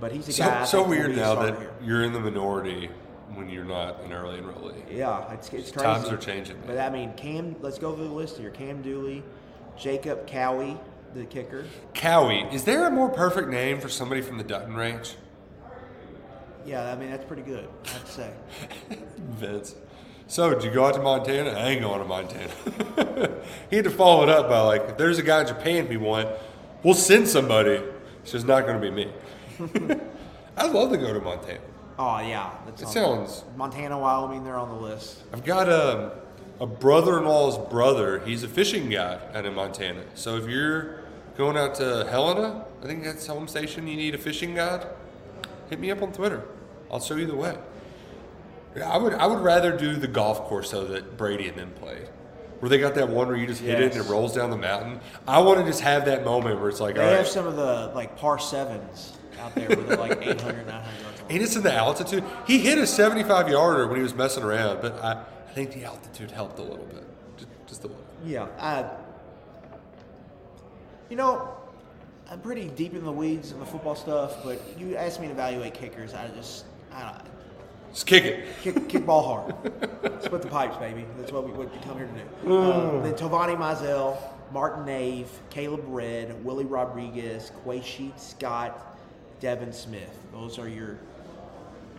[0.00, 0.64] But he's a guy.
[0.64, 1.74] So, so think will weird now that here.
[1.82, 2.90] you're in the minority
[3.34, 4.74] when you're not an early enrollee.
[4.90, 5.86] Yeah, it's, it's crazy.
[5.86, 6.66] Times are changing, man.
[6.66, 7.56] But I mean, Cam.
[7.60, 8.50] Let's go through the list here.
[8.50, 9.22] Cam Dooley,
[9.76, 10.78] Jacob Kauwe,
[11.14, 11.64] the kicker.
[11.94, 15.14] Kauwe, is there a more perfect name for somebody from the Dutton Ranch?
[16.64, 17.68] Yeah, I mean that's pretty good.
[17.84, 18.30] I'd say.
[19.18, 19.76] Vince.
[20.28, 21.50] So, did you go out to Montana?
[21.50, 22.50] I ain't going to Montana.
[23.70, 25.96] he had to follow it up by like, if there's a guy in Japan we
[25.96, 26.28] want,
[26.82, 27.80] we'll send somebody.
[28.22, 29.12] It's just not going to be me.
[30.56, 31.60] I'd love to go to Montana.
[31.98, 34.44] Oh yeah, that's It sounds Montana, Wyoming.
[34.44, 35.22] They're on the list.
[35.32, 36.12] I've got a,
[36.60, 38.18] a brother-in-law's brother.
[38.20, 40.02] He's a fishing guide out in Montana.
[40.14, 41.00] So if you're
[41.38, 43.86] going out to Helena, I think that's home station.
[43.86, 44.86] You need a fishing guide.
[45.70, 46.42] Hit me up on Twitter.
[46.90, 47.56] I'll show you the way.
[48.76, 51.70] Yeah, I would I would rather do the golf course though that Brady and them
[51.72, 52.08] played,
[52.60, 54.06] where they got that one where you just hit it and Yes.
[54.06, 55.00] it rolls down the mountain.
[55.26, 57.46] I want to just have that moment where it's like, They all have right, some
[57.46, 61.22] of the like par sevens out there with like 800, 900 yards.
[61.30, 62.24] and it's in the altitude.
[62.46, 65.12] He hit a 75 yarder when he was messing around, but I,
[65.48, 67.04] I think the altitude helped a little bit,
[67.36, 68.02] just, just a little.
[68.24, 68.46] Yeah.
[68.58, 68.84] I,
[71.08, 71.48] you know,
[72.30, 75.32] I'm pretty deep in the weeds in the football stuff, but you asked me to
[75.32, 76.12] evaluate kickers.
[76.14, 77.35] I just, I don't.
[77.96, 78.44] Just kick it.
[78.60, 79.54] Kick, kick ball hard.
[80.22, 81.06] Split the pipes, baby.
[81.16, 82.54] That's what we, what we come here to do.
[82.54, 84.18] Uh, then Tovani Mizell,
[84.52, 88.98] Martin Nave, Caleb Redd, Willie Rodriguez, Quay'Sheed Scott,
[89.40, 90.14] Devin Smith.
[90.30, 90.98] Those are your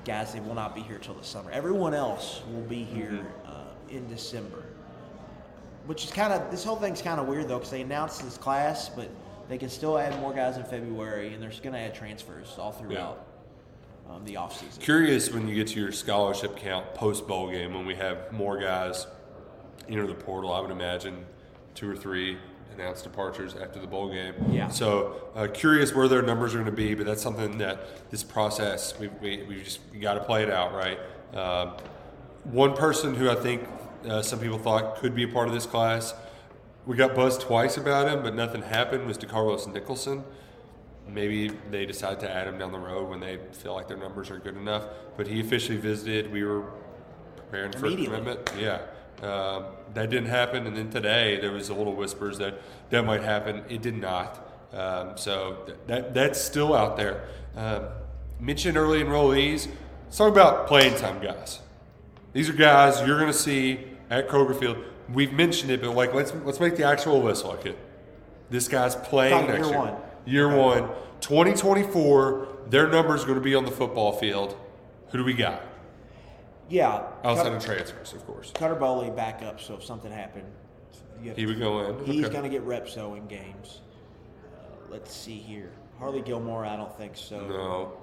[0.06, 1.50] guys that will not be here till the summer.
[1.50, 4.66] Everyone else will be here uh, in December.
[5.88, 8.38] Which is kind of, this whole thing's kind of weird though, because they announced this
[8.38, 9.10] class, but
[9.50, 12.56] they can still add more guys in February, and they're just going to add transfers
[12.60, 13.26] all throughout
[14.10, 14.80] um, the offseason.
[14.80, 18.60] Curious when you get to your scholarship count post bowl game when we have more
[18.60, 19.08] guys
[19.88, 20.54] enter the portal.
[20.54, 21.26] I would imagine
[21.76, 22.38] two or three
[22.74, 24.34] announced departures after the bowl game.
[24.52, 24.68] Yeah.
[24.68, 28.24] So uh, curious where their numbers are going to be, but that's something that this
[28.24, 31.00] process we we, we just got to play it out right.
[31.34, 31.74] Um,
[32.44, 33.68] one person who I think
[34.08, 36.14] uh, some people thought could be a part of this class.
[36.86, 39.06] We got buzzed twice about him, but nothing happened.
[39.06, 40.24] Was DeCarlos Nicholson?
[41.10, 44.30] Maybe they decide to add him down the road when they feel like their numbers
[44.30, 44.86] are good enough.
[45.16, 46.32] But he officially visited.
[46.32, 46.66] We were
[47.36, 48.52] preparing for a commitment.
[48.60, 48.82] Yeah,
[49.22, 50.68] um, that didn't happen.
[50.68, 53.64] And then today there was a little whispers that that might happen.
[53.70, 54.44] It did not.
[54.74, 57.28] Um, so th- that that's still out there.
[57.56, 57.86] Um,
[58.40, 59.68] mentioned early enrollees.
[60.06, 61.60] Let's talk about playing time guys.
[62.34, 64.78] These are guys you're going to see at Kroger Field.
[65.12, 67.78] We've mentioned it, but like let's let's make the actual list like it.
[68.50, 69.92] This guy's playing Talking next year year.
[69.94, 70.02] one.
[70.28, 70.90] Year one,
[71.22, 72.48] 2024.
[72.70, 74.58] Their number is going to be on the football field.
[75.10, 75.62] Who do we got?
[76.70, 77.04] Yeah.
[77.24, 78.52] Outside Cut- of transfers, of course.
[78.54, 80.52] Cutter Boley back up, so if something happened,
[81.38, 82.06] He would go in.
[82.06, 82.32] he's Okay.
[82.34, 83.80] going to get reps though in games.
[84.54, 85.72] Uh, let's see here.
[85.98, 87.40] Hardley Gilmore, I don't think so.
[87.48, 87.94] No.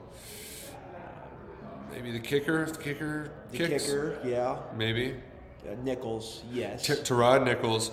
[1.92, 2.64] maybe the kicker.
[2.64, 3.84] The kicker The kicks.
[3.84, 4.56] kicker, yeah.
[4.74, 5.14] Maybe.
[5.68, 6.86] Uh, Nichols, yes.
[6.86, 7.90] T- Terhyon Nichols,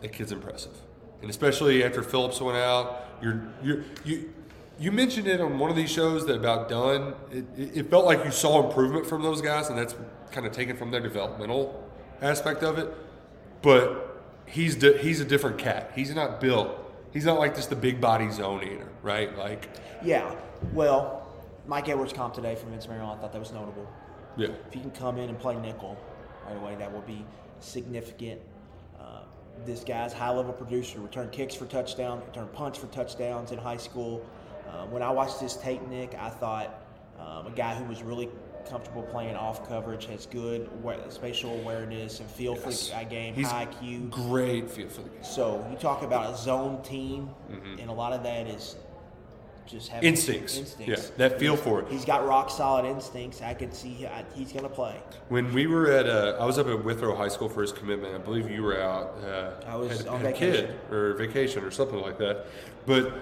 [0.00, 0.72] that kid's impressive,
[1.22, 3.04] and especially after Phillips went out.
[3.22, 4.32] You're you you
[4.78, 7.14] you mentioned it on one of these shows that about Dunn.
[7.30, 9.94] It, it, it felt like you saw improvement from those guys, and that's
[10.32, 11.86] kind of taken from their developmental
[12.22, 12.88] aspect of it.
[13.62, 15.92] But he's di- he's a different cat.
[15.94, 16.76] He's not built.
[17.12, 19.36] He's not like just the big body zone eater, right?
[19.36, 19.68] Like,
[20.02, 20.34] yeah.
[20.72, 21.26] Well,
[21.66, 23.10] Mike Edwards comp today from Vince Marrow.
[23.10, 23.86] I thought that was notable.
[24.36, 25.98] yeah, If he can come in and play nickel
[26.46, 27.24] right away, that will be
[27.58, 28.40] significant.
[29.66, 33.76] This guy's high level producer, return kicks for touchdowns, return punts for touchdowns in high
[33.76, 34.24] school.
[34.68, 36.82] Uh, when I watched this tape, Nick, I thought
[37.18, 38.28] um, a guy who was really
[38.68, 40.70] comfortable playing off coverage, has good
[41.08, 42.88] spatial awareness and feel Yes.
[42.90, 44.10] for the game, He's high IQ.
[44.10, 45.24] great feel for the game.
[45.24, 47.30] So you talk about a zone team,
[47.78, 48.76] and a lot of that is
[49.70, 50.58] just having Instincts.
[50.58, 51.10] Instincts.
[51.10, 51.88] Yeah, that feel for it.
[51.88, 53.40] He's got rock solid instincts.
[53.42, 54.96] I could see I, he's going to play.
[55.28, 58.14] When we were at, uh, I was up at Withrow High School for his commitment.
[58.14, 59.16] I believe you were out.
[59.24, 60.92] Uh, I was had, on had a kid vacation.
[60.92, 62.46] or vacation or something like that.
[62.86, 63.12] But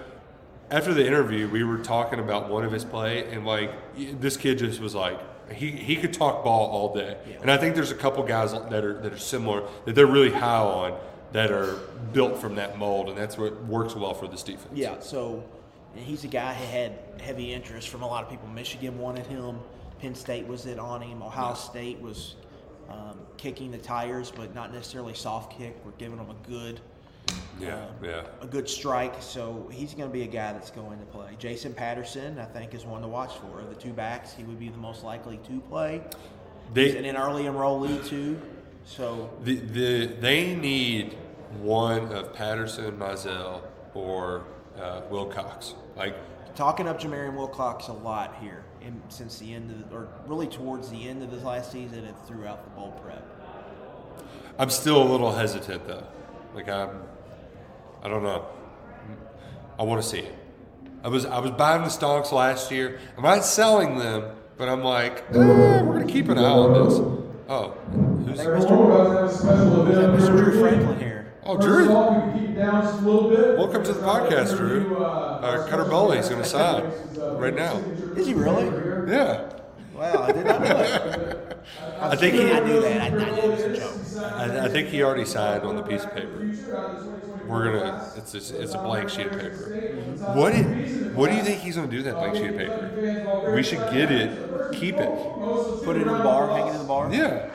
[0.71, 3.71] after the interview, we were talking about one of his play, and like
[4.19, 5.19] this kid just was like,
[5.51, 7.17] he, he could talk ball all day.
[7.41, 10.31] And I think there's a couple guys that are that are similar that they're really
[10.31, 10.99] high on
[11.31, 11.75] that are
[12.13, 14.69] built from that mold, and that's what works well for this defense.
[14.73, 15.43] Yeah, so
[15.99, 18.47] and he's a guy who had heavy interest from a lot of people.
[18.47, 19.59] Michigan wanted him.
[19.99, 21.21] Penn State was in on him.
[21.21, 22.35] Ohio State was
[22.89, 25.75] um, kicking the tires, but not necessarily soft kick.
[25.83, 26.79] We're giving him a good,
[27.59, 28.23] yeah, um, yeah.
[28.39, 29.15] a good strike.
[29.19, 31.35] So he's going to be a guy that's going to play.
[31.37, 33.59] Jason Patterson, I think, is one to watch for.
[33.59, 36.01] Of the two backs, he would be the most likely to play.
[36.73, 38.39] They, He's an early enrollee too.
[38.85, 41.17] So The, the they need
[41.59, 44.45] one of Patterson, Mizell, or
[44.79, 45.75] uh, Wilcox.
[45.95, 46.15] Like
[46.55, 50.89] talking up Jamarion Wilcox a lot here, in, since the end of, or really towards
[50.89, 53.23] the end of this last season and throughout the bowl prep.
[54.57, 56.05] I'm still a little hesitant though.
[56.53, 56.89] Like I'm,
[58.03, 58.45] I don't know.
[59.77, 60.35] I want to see it.
[61.03, 62.99] I was I was buying the stonks last year.
[63.15, 66.99] I'm not selling them, but I'm like, eh, we're gonna keep an eye on this.
[67.47, 67.69] Oh,
[68.27, 68.85] who's think We're Mr.
[68.85, 70.21] about to have a special event.
[70.21, 70.37] Mr.
[70.37, 71.08] Drew Franklin here.
[71.49, 71.85] Oh, First Drew.
[71.85, 73.57] of all, we can keep it down just a little bit.
[73.57, 74.97] Welcome to the uh, podcast, Drew.
[74.97, 76.91] Uh, uh, uh Cutter Boley's gonna sign
[77.39, 77.77] right now.
[78.15, 78.65] Is he really?
[79.11, 79.51] Yeah.
[79.95, 81.57] Wow, I did not know that.
[82.01, 83.01] I think he, I knew that.
[83.01, 84.23] I, I knew it was a joke.
[84.23, 86.53] I, I think he already signed on the piece of paper.
[87.47, 88.13] We're gonna.
[88.15, 90.13] It's just, it's a blank sheet of paper.
[90.35, 90.61] What do,
[91.15, 93.53] What do you think he's gonna do with that blank sheet of paper?
[93.55, 95.09] We should get it, keep it.
[95.83, 97.11] Put it in the bar, hang it in the bar.
[97.11, 97.49] Yeah.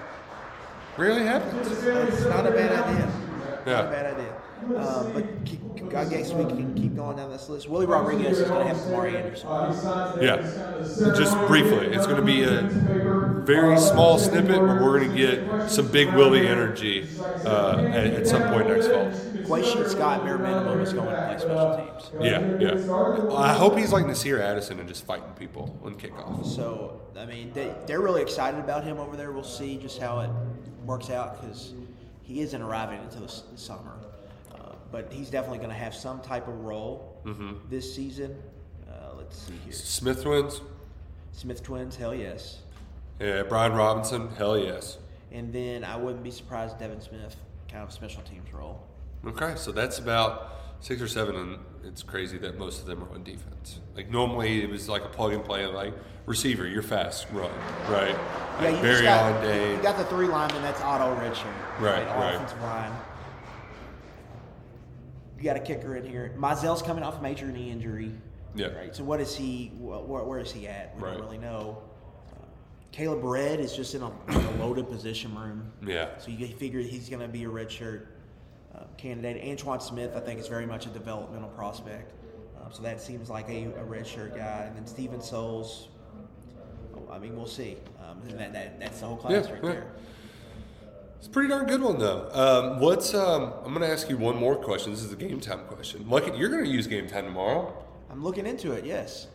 [0.97, 1.68] Rarely happens.
[1.70, 3.23] It's not a bad idea.
[3.66, 3.82] Not a Yeah.
[3.90, 4.32] bad idea.
[4.78, 5.60] Um, but keep,
[5.94, 7.68] I guess we can keep going down this list.
[7.68, 10.22] Willie Rodriguez is going to have Kamari Anderson.
[10.22, 11.12] Yeah.
[11.14, 12.62] Just briefly, it's gonna be a
[13.44, 17.06] very small snippet, but we're gonna get some big Willie energy
[17.44, 19.10] uh, at, at some point next fall.
[19.44, 22.10] Quay'Sheed Scott, bare minimum, is going to play special teams.
[22.24, 23.36] Yeah, yeah.
[23.36, 26.46] I hope he's like Nasir Addison and just fighting people on kickoff.
[26.46, 29.32] So, I mean, they, they're really excited about him over there.
[29.32, 30.30] We'll see just how it
[30.86, 31.74] works out because
[32.24, 33.92] he isn't arriving until the s- summer.
[34.52, 37.16] Uh, but he's definitely going to have some type of role
[37.70, 38.36] this season.
[38.88, 39.72] Uh, let's see here.
[39.72, 40.60] Smith twins,
[41.32, 42.58] Smith twins, hell yes.
[43.20, 44.98] yeah, Brian Robinson, hell yes.
[45.32, 47.36] And then I wouldn't be surprised Devin Smith,
[47.70, 48.82] kind of special teams role.
[49.26, 53.10] Okay, so that's about six or seven, and it's crazy that most of them are
[53.10, 53.80] on defense.
[53.94, 55.94] Like normally, it was like a plug and play, like
[56.26, 57.50] receiver, you're fast, run,
[57.88, 58.08] right?
[58.10, 59.76] Yeah, Like you just Barry got, day.
[59.76, 60.62] You got the three linemen.
[60.62, 61.80] That's auto redshirt.
[61.80, 62.34] Right, right.
[62.34, 62.92] Offensive line.
[65.38, 66.34] You got a kicker in here.
[66.38, 68.12] Mizell's coming off a major knee injury.
[68.54, 68.68] Yeah.
[68.68, 68.94] Right.
[68.94, 69.72] So what is he?
[69.78, 70.96] Where, where is he at?
[70.96, 71.12] We Right.
[71.14, 71.82] don't really know.
[72.32, 72.44] Uh,
[72.92, 75.70] Caleb Redd is just in a, in a loaded position room.
[75.84, 76.16] Yeah.
[76.18, 78.06] So you figure he's going to be a redshirt uh,
[78.97, 79.42] candidate.
[79.49, 82.12] Antoine Smith, I think, is very much a developmental prospect.
[82.59, 84.64] Uh, so that seems like a, a redshirt guy.
[84.66, 85.88] And then Steven Souls.
[87.11, 87.76] I mean, we'll see.
[88.01, 89.70] Um, that, that, that's the whole class Yeah, right yeah.
[89.70, 89.86] there.
[91.18, 92.28] It's a pretty darn good one though.
[92.32, 94.92] Um, what's um, I'm going to ask you one more question.
[94.92, 96.09] This is a game time question.
[96.09, 97.82] Lucky, you're going to use game time tomorrow.
[98.11, 98.84] I'm looking into it.
[98.84, 99.28] Yes,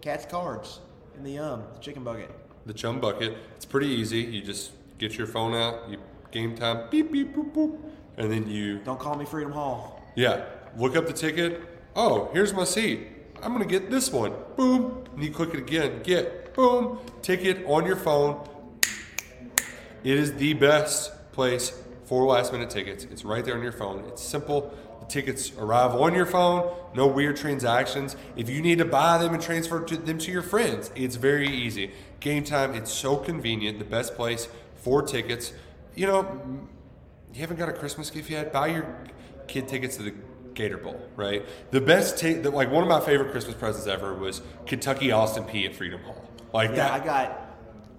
[0.00, 0.80] Cat's cards
[1.16, 2.30] in the um the chicken bucket.
[2.66, 3.36] The chum bucket.
[3.54, 4.20] It's pretty easy.
[4.20, 5.88] You just get your phone out.
[5.88, 5.98] You
[6.32, 6.88] game time.
[6.90, 7.78] Beep beep boop boop,
[8.18, 10.02] and then you Don't call me Freedom Hall.
[10.14, 10.44] Yeah.
[10.76, 11.62] Look up the ticket.
[11.96, 13.08] Oh, here's my seat.
[13.42, 14.34] I'm gonna get this one.
[14.56, 15.04] Boom.
[15.14, 16.02] And you click it again.
[16.02, 16.54] Get.
[16.54, 16.98] Boom.
[17.22, 18.46] Ticket on your phone.
[20.04, 21.72] It is the best place
[22.04, 23.04] for last minute tickets.
[23.04, 24.04] It's right there on your phone.
[24.08, 24.74] It's simple.
[25.00, 26.72] The tickets arrive on your phone.
[26.94, 28.16] No weird transactions.
[28.36, 31.48] If you need to buy them and transfer to them to your friends, it's very
[31.48, 31.92] easy.
[32.20, 33.78] Game time, it's so convenient.
[33.78, 35.52] The best place for tickets.
[35.94, 36.68] You know,
[37.38, 38.52] you haven't got a Christmas gift yet?
[38.52, 38.96] Buy your
[39.46, 40.12] kid tickets to the
[40.54, 41.46] Gator Bowl, right?
[41.70, 45.44] The best, ta- the, like one of my favorite Christmas presents ever was Kentucky Austin
[45.44, 46.28] Peay at Freedom Hall.
[46.52, 46.92] Like Yeah, that.
[47.00, 47.46] I got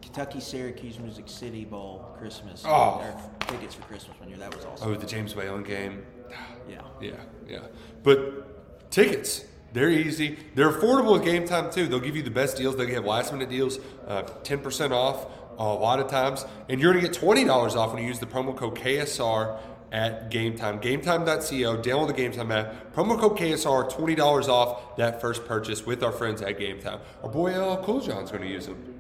[0.02, 2.64] Kentucky Syracuse Music City Bowl Christmas.
[2.68, 3.00] Oh.
[3.02, 4.38] or tickets for Christmas one year.
[4.40, 4.92] That was awesome.
[4.92, 6.06] oh, the James Whalen game.
[6.70, 6.82] Yeah.
[7.02, 7.14] Yeah,
[7.48, 7.60] yeah.
[8.04, 10.38] But tickets, they're easy.
[10.54, 11.88] They're affordable at game time too.
[11.88, 12.76] They'll give you the best deals.
[12.76, 15.26] They have last minute deals, uh, ten percent off
[15.60, 18.26] a lot of times, and you're gonna get twenty dollars off when you use the
[18.26, 19.60] promo code KSR
[19.92, 20.80] at Game Time.
[20.80, 21.82] GameTime.co.
[21.82, 22.94] Download the Game Time app.
[22.94, 23.90] Promo code KSR.
[23.92, 27.00] Twenty dollars off that first purchase with our friends at GameTime.
[27.24, 28.96] Our boy LL Cool John's gonna use them.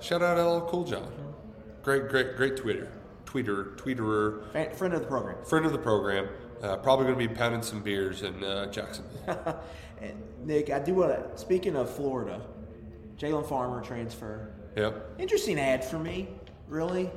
[0.00, 1.10] Shout out LL Cool John.
[1.82, 2.90] Great, great, great Twitter,
[3.26, 5.44] tweeter, tweeterer Fan- Friend of the program.
[5.44, 6.28] friend of the program.
[6.62, 9.62] Uh, probably going to be pounding some beers in uh, Jacksonville.
[10.00, 11.38] And Nick, I do want to.
[11.38, 12.40] Speaking of Florida,
[13.18, 14.52] Jalen Farmer transfer.
[14.76, 15.16] Yep.
[15.18, 16.28] Interesting ad for me,
[16.68, 17.10] really.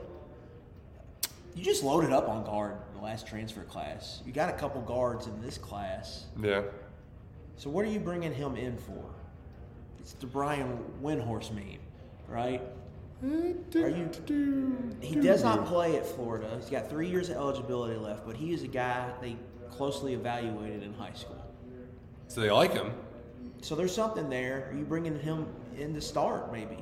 [1.55, 4.21] You just loaded up on guard in the last transfer class.
[4.25, 6.25] You got a couple guards in this class.
[6.41, 6.61] Yeah.
[7.55, 9.03] So what are you bringing him in for?
[9.99, 11.79] It's the Brian Windhorst meme,
[12.27, 12.61] right?
[13.23, 14.09] Are you?
[15.01, 16.55] He does not play at Florida.
[16.59, 19.35] He's got three years of eligibility left, but he is a guy they
[19.71, 21.43] closely evaluated in high school.
[22.27, 22.93] So they like him.
[23.61, 24.69] So there's something there.
[24.71, 26.77] Are you bringing him in to start, maybe?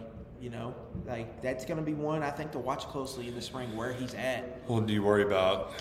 [0.46, 0.76] You know,
[1.08, 3.94] like that's going to be one I think to watch closely in the spring where
[3.94, 4.62] he's at.
[4.70, 5.72] Well, do you worry about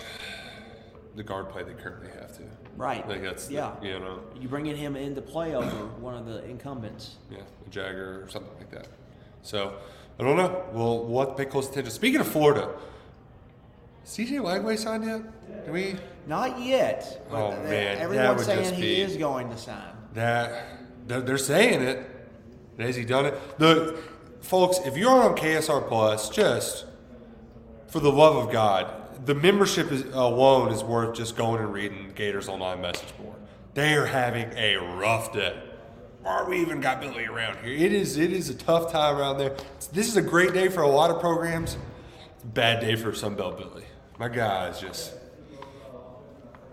[1.15, 2.41] the guard play they currently have to?
[2.75, 3.07] Right.
[3.07, 3.75] Like that's the- yeah.
[3.83, 5.67] you know, You bringing him into play over
[5.99, 7.17] one of the incumbents.
[7.29, 8.87] yeah, a Jagger or something like that.
[9.43, 9.75] So
[10.19, 10.65] I don't know.
[10.73, 11.91] We'll we'll have to pay close attention.
[11.91, 12.73] Speaking of Florida,
[14.03, 15.65] DJ Lagway signed yet?
[15.67, 15.95] Do we?
[16.25, 17.23] Not yet.
[17.29, 19.93] Oh, man, that everyone's saying he be- is going to sign.
[20.15, 22.09] That they're, they're saying it.
[22.79, 23.59] Has he done it?
[23.59, 23.95] The
[24.45, 26.85] folks, if you're on KSR Plus, just
[27.87, 32.11] for the love of God, the membership is, alone is worth just going and reading
[32.15, 33.35] Gators Online message board.
[33.73, 35.57] They are having a rough day.
[36.21, 37.73] Why we even got Billy around here?
[37.73, 39.55] It is it is a tough time around there.
[39.91, 41.77] This is a great day for a lot of programs.
[42.43, 43.83] Bad day for Sunbelt Billy.
[44.17, 45.13] My guy is just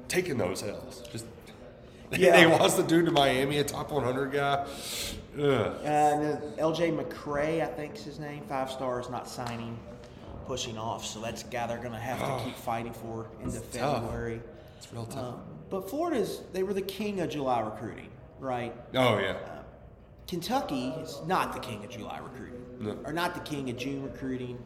[0.09, 1.03] taking those L's.
[1.11, 1.27] Just
[2.13, 2.39] Yeah.
[2.39, 4.67] he wants the dude to Miami, a top 100 guy.
[5.39, 5.41] Ugh.
[5.41, 9.79] Uh, LJ McCray, I think is his name, five stars, not signing,
[10.47, 11.05] pushing off.
[11.07, 13.63] So that's a guy they're going to have to keep fighting for into Oh.
[13.73, 14.03] tough.
[14.03, 14.41] February.
[14.79, 15.35] It's real tough.
[15.35, 18.09] Um, but Florida's, they were the king of July recruiting,
[18.41, 18.75] right?
[18.95, 19.37] oh yeah.
[20.29, 22.97] Kentucky is not the king of July recruiting, No.
[23.05, 24.59] or not the king of June recruiting.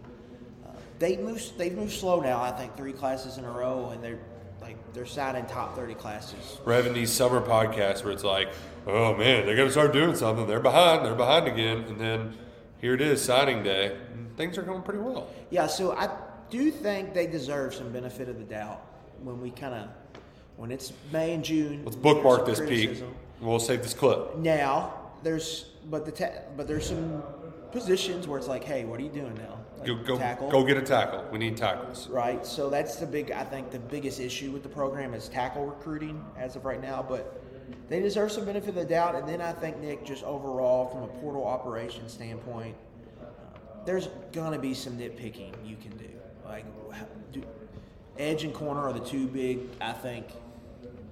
[0.67, 2.41] Uh, they move, they've moved slow now.
[2.43, 4.19] I think three classes in a row, and they're
[4.61, 6.59] like they're signing top thirty classes.
[6.65, 8.49] We're having these summer podcasts where it's like,
[8.87, 10.47] oh man, they're gonna start doing something.
[10.47, 11.05] They're behind.
[11.05, 11.85] They're behind again.
[11.89, 12.37] And then
[12.81, 13.97] here it is, signing day.
[14.37, 15.29] Things are going pretty well.
[15.51, 16.11] Yeah, so I
[16.51, 18.83] do think they deserve some benefit of the doubt
[19.23, 19.89] when we kind of
[20.57, 21.83] when it's May and June.
[21.85, 23.03] Let's bookmark this peak.
[23.41, 24.37] We'll save this clip.
[24.37, 27.23] Now there's but the ta- but there's some
[27.73, 29.59] positions where it's like, hey, what are you doing now?
[29.79, 30.51] Like Go go tackle.
[30.51, 31.25] go get a tackle.
[31.31, 32.09] We need tackles.
[32.09, 32.45] right?
[32.47, 36.25] So that's the big, I think, the biggest issue with the program is tackle recruiting
[36.39, 37.05] as of right now.
[37.07, 37.43] But
[37.89, 39.15] they deserve some benefit of the doubt.
[39.15, 42.75] And then I think Nick, just overall from a portal operation standpoint,
[43.85, 46.09] there's gonna be some nitpicking you can do.
[46.45, 46.65] Like,
[47.33, 47.43] do,
[48.19, 50.27] edge and corner are the two big, I think,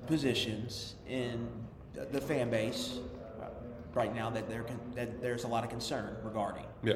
[0.06, 1.48] positions in
[1.94, 2.98] the, the fan base
[3.40, 3.46] uh,
[3.94, 6.64] right now that, there that there's a lot of concern regarding.
[6.82, 6.94] Yeah.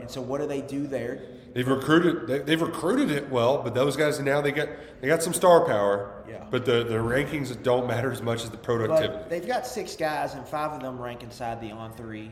[0.00, 1.22] And so, what do they do there?
[1.52, 2.26] They've recruited.
[2.26, 4.68] They, they've recruited it well, but those guys now they got
[5.00, 6.24] they got some star power.
[6.28, 6.46] Yeah.
[6.50, 9.14] But the the rankings don't matter as much as the productivity.
[9.14, 12.30] But they've got six guys, and five of them rank inside the on three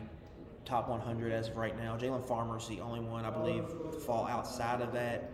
[0.64, 1.96] top 100 as of right now.
[1.96, 5.30] Jalen Farmer's the only one, I believe, to fall outside of that.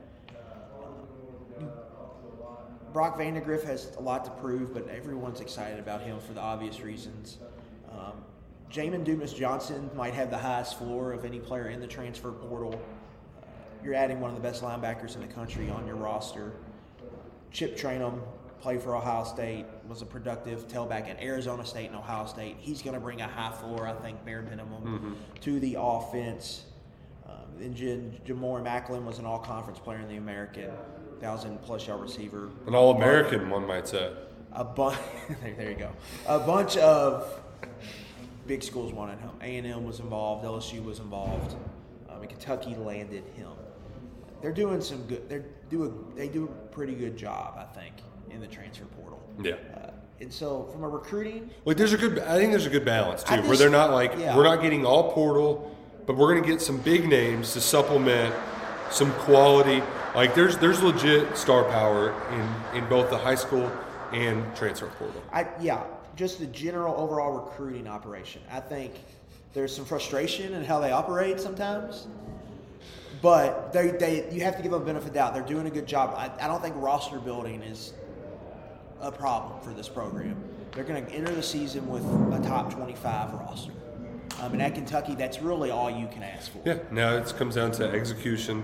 [2.93, 6.81] Brock Vandagriff has a lot to prove, but everyone's excited about him for the obvious
[6.81, 7.39] reasons.
[7.91, 8.13] Um,
[8.71, 12.81] Jamon Dumas Johnson might have the highest floor of any player in the transfer portal.
[13.85, 16.53] You're adding one of the best linebackers in the country on your roster.
[17.53, 18.21] Chip Trayanum
[18.61, 22.57] played for Ohio State, was a productive tailback at Arizona State and Ohio State.
[22.59, 26.65] He's going to bring a high floor, I think, bare minimum, to the offense.
[27.29, 32.01] Um, and Ja'Mori Maclin was an all conference player in the American, 1,000 plus yard
[32.01, 32.49] receiver.
[32.67, 34.11] An All American, one might say.
[34.53, 34.97] A bunch,
[35.43, 35.91] there, there you go.
[36.27, 37.43] A bunch of
[38.47, 39.31] big schools wanted him.
[39.43, 41.55] A&M was involved, LSU was involved,
[42.09, 43.51] um, and Kentucky landed him.
[44.45, 45.27] They're doing some good.
[45.27, 47.95] They're do a, they do a pretty good job, I think,
[48.29, 49.19] in the transfer portal.
[49.43, 49.55] Yeah.
[49.75, 49.91] Uh,
[50.21, 53.25] and so from a recruiting, Like there's a good, I think there's a good balance
[53.25, 54.37] too, I where they're not like yeah.
[54.37, 55.75] we're not getting all portal,
[56.05, 58.35] but we're going to get some big names to supplement
[58.91, 59.83] some quality.
[60.15, 63.73] Like there's there's legit star power in in both the high school
[64.13, 65.23] and transfer portal.
[65.33, 65.85] I yeah,
[66.17, 68.43] just the general overall recruiting operation.
[68.53, 68.93] I think
[69.55, 72.09] there's some frustration in how they operate sometimes,
[73.25, 75.33] but they they you have to give them a benefit of the doubt.
[75.33, 76.15] They're doing a good job.
[76.15, 77.95] I, I don't think roster building is
[79.01, 80.37] a problem for this program.
[80.73, 83.73] They're going to enter the season with a top 25 roster.
[84.43, 86.61] Um, and at Kentucky, that's really all you can ask for.
[86.67, 88.63] Yeah, now it comes down to execution,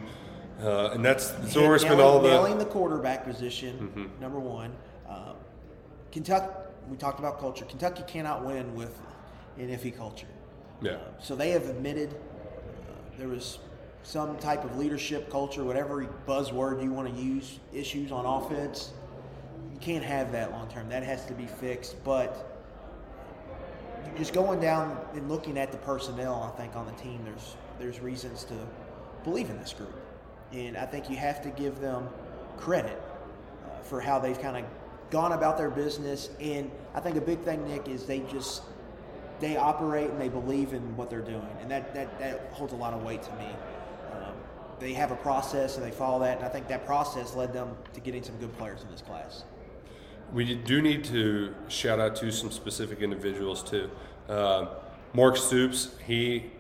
[0.63, 2.29] uh, and that's that's where Nailing- we spend all the.
[2.29, 2.37] Mm-hmm.
[2.37, 4.13] nailing the quarterback position.
[4.21, 4.77] Number one,
[5.09, 5.37] um,
[6.13, 6.53] Kentucky.
[6.91, 7.65] We talked about culture.
[7.65, 9.01] Kentucky cannot win with
[9.57, 10.27] an iffy culture.
[10.83, 10.93] Yeah.
[10.93, 13.59] Uh, so they have admitted uh, there was
[14.03, 18.93] some type of leadership culture, whatever buzzword you want to use, issues on offense.
[19.73, 20.89] You can't have that long term.
[20.89, 22.03] That has to be fixed.
[22.05, 22.51] But
[24.17, 28.01] just going down and looking at the personnel, I think on the team, there's there's
[28.01, 28.55] reasons to
[29.25, 29.95] believe in this group,
[30.53, 32.09] and I think you have to give them
[32.57, 33.01] credit
[33.65, 34.65] uh, for how they've kind of
[35.11, 36.31] gone about their business.
[36.41, 38.63] And I think a big thing, Nick, is they just
[39.41, 42.77] they operate and they believe in what they're doing, and that that, that holds a
[42.77, 43.49] lot of weight to me.
[44.81, 47.77] They have a process and they follow that, and I think that process led them
[47.93, 49.45] to getting some good players in this class.
[50.33, 53.91] We do need to shout out to some specific individuals too.
[54.29, 54.69] Um
[55.13, 56.51] Mark Stoops, he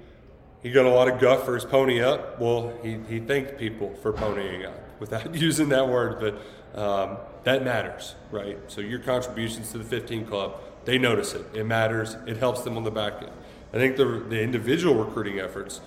[0.62, 2.38] he got a lot of guff for his pony up.
[2.38, 7.64] Well, he, he thanked people for ponying up without using that word, but um, that
[7.64, 8.58] matters, right?
[8.68, 11.46] So your contributions to the 15 club, they notice it.
[11.54, 12.16] It matters.
[12.26, 13.32] It helps them on the back end.
[13.72, 15.80] I think the the individual recruiting efforts,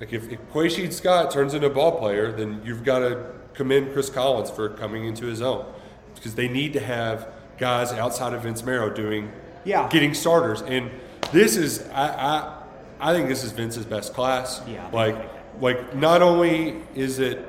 [0.00, 3.92] like if, if Quay'Sheed Scott turns into a ball player, then you've got to commend
[3.92, 5.66] Chris Collins for coming into his own
[6.14, 7.28] because they need to have
[7.58, 9.30] guys outside of Vince Marrow doing
[9.64, 9.88] Yeah.
[9.90, 10.62] getting starters.
[10.62, 10.90] And
[11.32, 14.62] this is I I, I think this is Vince's best class.
[14.66, 14.88] Yeah.
[14.92, 15.16] Like
[15.60, 17.46] like not only is it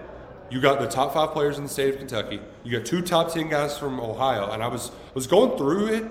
[0.49, 3.31] you got the top five players in the state of Kentucky, you got two top
[3.33, 6.03] ten guys from Ohio, and I was was going through it.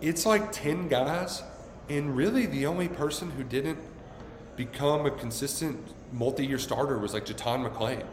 [0.00, 1.42] It's like ten guys,
[1.88, 3.78] and really the only person who didn't
[4.58, 5.78] become a consistent
[6.12, 8.04] multi-year starter was like Jatan McClain,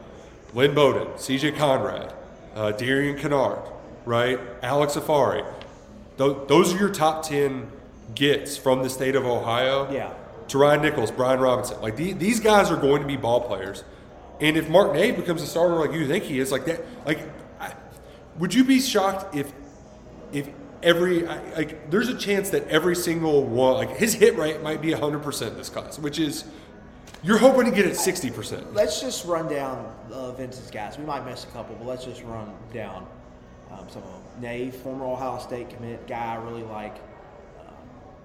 [0.54, 2.14] Lynn Bowden, CJ Conrad,
[2.54, 3.68] uh, Darian Kinnard,
[4.06, 4.39] right?
[4.62, 5.43] Alex Afari.
[6.18, 7.70] Th- those are your top 10
[8.14, 9.91] gets from the state of Ohio.
[9.91, 10.14] Yeah.
[10.48, 11.82] Terhyon Nichols, Brian Robinson.
[11.82, 13.84] Like the, these guys are going to be ball players.
[14.39, 17.20] And if Mark Nave becomes a starter like you think he is, like that, like,
[17.60, 17.74] I,
[18.38, 19.52] would you be shocked if,
[20.32, 20.48] if
[20.84, 24.82] every, I- like, there's a chance that every single one, like his hit rate might
[24.82, 26.45] be 100% this class, which is,
[27.23, 28.73] you're hoping to get it 60%.
[28.73, 30.97] Let's just run down uh, Vince's guys.
[30.97, 33.07] We might miss a couple, but let's just run down
[33.71, 34.21] um, some of them.
[34.41, 36.95] Nave, former Ohio State commit, guy I really like.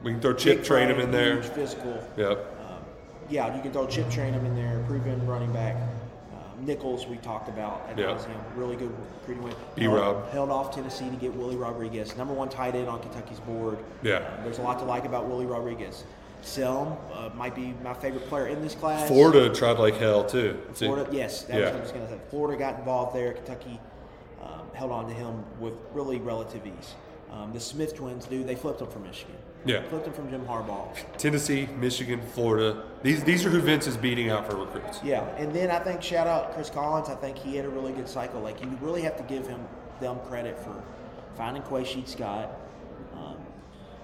[0.03, 1.43] We can throw Chip Trayanum in there.
[1.43, 2.03] physical.
[2.17, 2.39] Yep.
[2.69, 2.79] Um,
[3.29, 5.77] yeah, you can throw Chip Trayanum in there, proven running back.
[6.67, 8.07] Nichols, we talked about at Yeah.
[8.07, 8.93] nauseam, really good
[9.25, 9.55] pretty win.
[9.75, 10.17] B-Rob.
[10.25, 13.79] Held, held off Tennessee to get Willie Rodriguez, number one tight end on Kentucky's board.
[14.03, 14.17] Yeah.
[14.17, 16.05] Uh, there's a lot to like about Willie Rodriguez.
[16.43, 19.07] Selm uh, might be my favorite player in this class.
[19.09, 20.59] Florida tried like hell too.
[20.73, 21.65] Florida, yes, that Yeah.
[21.67, 22.19] was what I was going to say.
[22.31, 23.33] Florida got involved there.
[23.35, 23.79] Kentucky
[24.43, 26.95] um, held on to him with really relative ease.
[27.31, 29.37] Um, the Smith twins, dude, they flipped him from Michigan.
[29.65, 29.83] Yeah.
[29.89, 30.89] Flipped him from Jim Harbaugh.
[31.19, 32.85] Tennessee, Michigan, Florida.
[33.03, 35.01] These these are who Vince is beating out for recruits.
[35.05, 37.09] Yeah, and then I think shout out Chris Collins.
[37.09, 38.41] I think he had a really good cycle.
[38.41, 39.61] Like you really have to give him
[40.01, 40.83] them credit for
[41.37, 42.51] finding Quay'Sheed Scott,
[43.15, 43.37] um,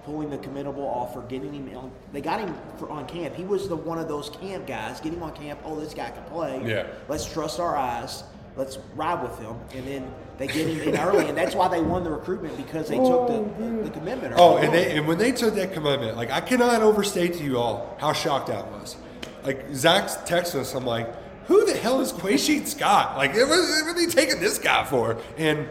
[0.03, 1.75] pulling the committable offer, getting him.
[1.77, 3.35] On, they got him for, on camp.
[3.35, 4.99] He was the one of those camp guys.
[4.99, 5.59] Get him on camp.
[5.65, 6.61] Oh, this guy can play.
[6.65, 6.87] Yeah.
[7.07, 8.23] Let's trust our eyes.
[8.57, 11.79] Let's ride with him, and then they get him in early, and that's why they
[11.81, 14.33] won the recruitment because they took the, oh, the, the commitment.
[14.37, 17.59] Oh, and they and when they took that commitment, like I cannot overstate to you
[17.59, 18.97] all how shocked I was.
[19.43, 21.07] Like Zach's texting us, I'm like,
[21.45, 23.15] who the hell is Quay'Sheed Scott?
[23.15, 25.17] Like, what what are they taking this guy for?
[25.37, 25.69] And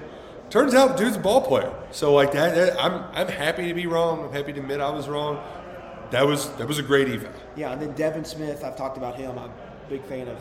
[0.48, 1.74] turns out, dude's a ball player.
[1.90, 4.24] So like that, that- I'm I'm happy to be wrong.
[4.24, 5.42] I'm happy to admit I was wrong.
[6.12, 7.32] That was that was a great eval.
[7.56, 9.32] Yeah, and then Devin Smith, I've talked about him.
[9.38, 10.38] I'm a big fan of,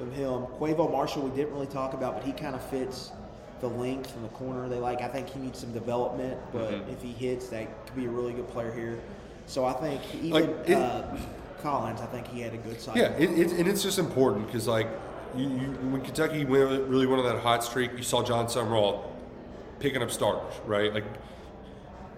[0.00, 0.46] of him.
[0.58, 3.12] Quavo Marshall, we didn't really talk about, but he kind of fits
[3.60, 5.00] the length and the corner they like.
[5.02, 6.90] I think he needs some development, but Mm-hmm.
[6.90, 8.98] if he hits, that could be a really good player here.
[9.46, 11.16] So I think even Like, it- uh,
[11.62, 13.02] Collins, I think he had a good cycle.
[13.02, 14.86] Yeah, it, it, and it's just important because like
[15.34, 19.02] you, you, when Kentucky went, really went on that hot streak, you saw Jon Sumrall
[19.80, 20.94] picking up starters, right?
[20.94, 21.04] Like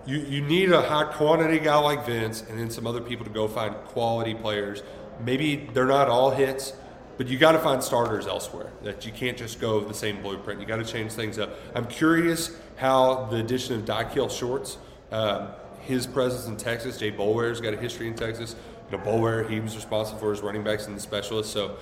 [0.05, 3.31] you, you need a high quantity guy like Vince, and then some other people to
[3.31, 4.83] go find quality players.
[5.25, 6.75] Maybe they're not all hits,
[7.21, 8.73] but you got to find starters elsewhere.
[8.83, 10.59] That you can't just go the same blueprint.
[10.59, 11.51] You got to change things up.
[11.75, 14.79] I'm curious how the addition of Dakiel Shorts,
[15.13, 15.49] um,
[15.83, 18.57] his presence in Texas, Jay Boulware's got a history in Texas.
[18.91, 21.53] You know, Boulware, he was responsible for his running backs and the specialists.
[21.53, 21.77] So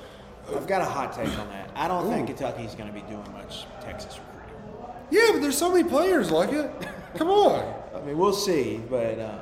[0.57, 1.70] I've got a hot take on that.
[1.76, 4.97] I don't think Kentucky's going to be doing much Texas recruiting.
[5.12, 6.68] yeah, but there's so many players like it.
[7.16, 7.80] Come on.
[7.95, 9.39] I mean, we'll see, but uh,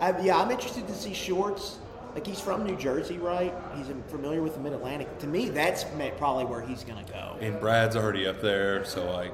[0.00, 1.80] I, yeah, I'm interested to see Shorts.
[2.14, 3.52] Like he's from New Jersey, right?
[3.76, 5.18] He's familiar with the Mid Atlantic.
[5.18, 5.84] To me, that's
[6.16, 7.36] probably where he's going to go.
[7.40, 9.32] And Brad's already up there, so like,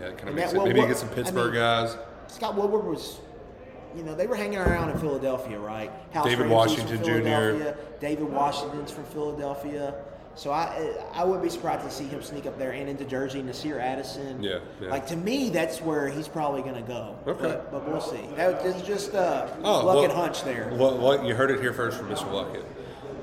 [0.00, 1.96] yeah, kind of makes that- well, Maybe what- get some I Pittsburgh mean, guys.
[2.28, 3.20] Scott Woodward was,
[3.94, 5.90] you know, they were hanging around in Philadelphia, right?
[6.12, 7.74] House David Ramsey's Washington Jr..
[8.00, 9.94] David Washington's from Philadelphia.
[10.36, 13.40] So I I wouldn't be surprised to see him sneak up there and into Jersey.
[13.42, 14.42] Nasir Addison.
[14.42, 14.88] Yeah, yeah.
[14.88, 17.16] Like to me, that's where he's probably going to go.
[17.26, 17.40] Okay.
[17.42, 18.26] But, but we'll see.
[18.36, 20.70] That is just uh, Oh, luck well- and hunch there.
[20.72, 22.26] Well, well, you heard it here first from Mr.
[22.32, 22.64] Luckett.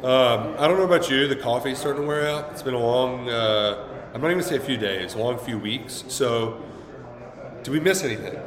[0.06, 1.28] Um, I don't know about you.
[1.28, 2.52] The coffee's starting to wear out.
[2.52, 3.30] It's been a long.
[3.30, 6.04] Uh, I'm not even gonna say a few days, a long few weeks.
[6.08, 6.62] So,
[7.64, 8.40] do we miss anything?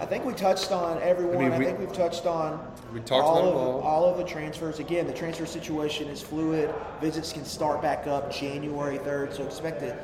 [0.00, 1.36] I think we touched on everyone.
[1.38, 3.80] I, I mean, we- think we've touched on We talked all about of all.
[3.80, 4.78] all of the transfers.
[4.78, 6.72] Again, the transfer situation is fluid.
[7.00, 9.96] Visits can start back up January third, so expect to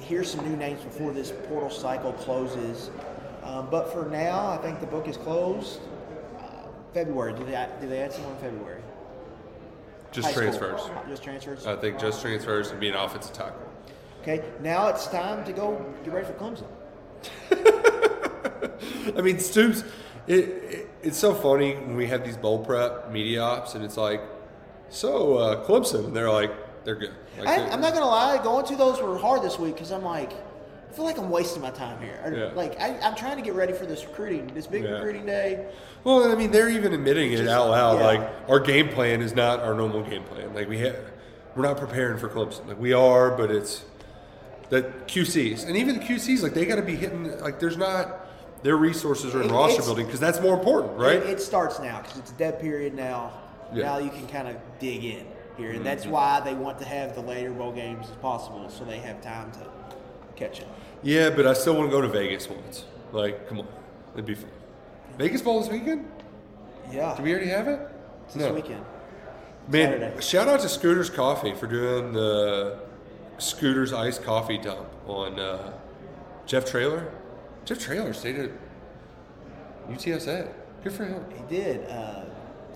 [0.00, 2.90] hear some new names before this portal cycle closes.
[3.42, 5.80] Um, but for now, I think the book is closed.
[6.38, 6.42] Uh,
[6.94, 7.32] February.
[7.32, 8.80] Do they do they add someone in February?
[10.12, 10.42] Just High school.
[10.44, 10.80] transfers.
[11.08, 11.66] Just transfers.
[11.66, 13.60] I think just transfers and be an offensive tackle.
[14.22, 14.44] Okay.
[14.60, 16.66] Now it's time to go get ready for Clemson.
[19.16, 19.84] I mean, Stoops.
[20.26, 23.96] It, it, it's so funny when we have these bowl prep media ops, and it's
[23.96, 24.20] like,
[24.90, 26.52] so uh, Clemson, and they're like,
[26.84, 27.12] they're good.
[27.38, 30.04] Like, I, I'm not gonna lie, going to those were hard this week because I'm
[30.04, 32.20] like, I feel like I'm wasting my time here.
[32.24, 32.44] Or, Yeah.
[32.54, 34.90] Like I, I'm trying to get ready for this recruiting, this big Yeah.
[34.90, 35.66] recruiting day.
[36.04, 37.98] Well, I mean, they're even admitting it out loud.
[37.98, 38.06] yeah.
[38.06, 40.52] Like our game plan is not our normal game plan.
[40.54, 40.96] Like we have,
[41.54, 42.66] we're not preparing for Clemson.
[42.66, 43.84] Like we are, but it's
[44.70, 46.42] that QCs and even the QCs.
[46.42, 47.38] Like they got to be hitting.
[47.40, 48.19] Like there's not
[48.62, 51.16] their resources are in It- roster building because that's more important, right?
[51.16, 53.32] It, it starts now because it's a dead period now.
[53.74, 53.84] Yeah.
[53.84, 56.12] Now you can kind of dig in here, and that's Mm-hmm.
[56.12, 59.50] why they want to have the later bowl games as possible, so they have time
[59.52, 59.60] to
[60.36, 60.68] catch up.
[61.02, 62.84] yeah, but I still want to go to Vegas once.
[63.12, 63.66] Like, come on,
[64.14, 64.50] it'd be fun.
[65.18, 66.08] Vegas Bowl this weekend?
[66.90, 67.80] Yeah, Do we already have it?
[68.26, 68.84] it's this weekend.
[69.68, 70.20] Man, Saturday.
[70.20, 72.78] shout out to Scooter's Coffee for doing the
[73.38, 75.72] Scooter's Iced Coffee dump on uh,
[76.46, 77.12] Jeff Traylor.
[77.70, 78.50] Jeff Traylor stayed at
[79.88, 80.52] UTSA.
[80.82, 81.24] Good for him.
[81.30, 81.88] He did.
[81.88, 82.24] Uh,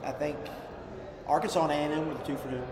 [0.04, 0.36] I think
[1.26, 2.62] Arkansas and A&M were the two for him,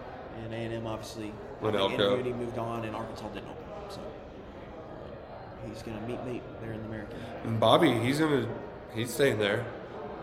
[0.45, 2.15] and A&M obviously I Went think Elko.
[2.15, 3.93] interviewed moved on, and Arkansas didn't open up.
[3.93, 7.19] So uh, he's going to meet me there in the American.
[7.43, 8.47] And Bobby, he's gonna
[8.95, 9.67] he's staying there.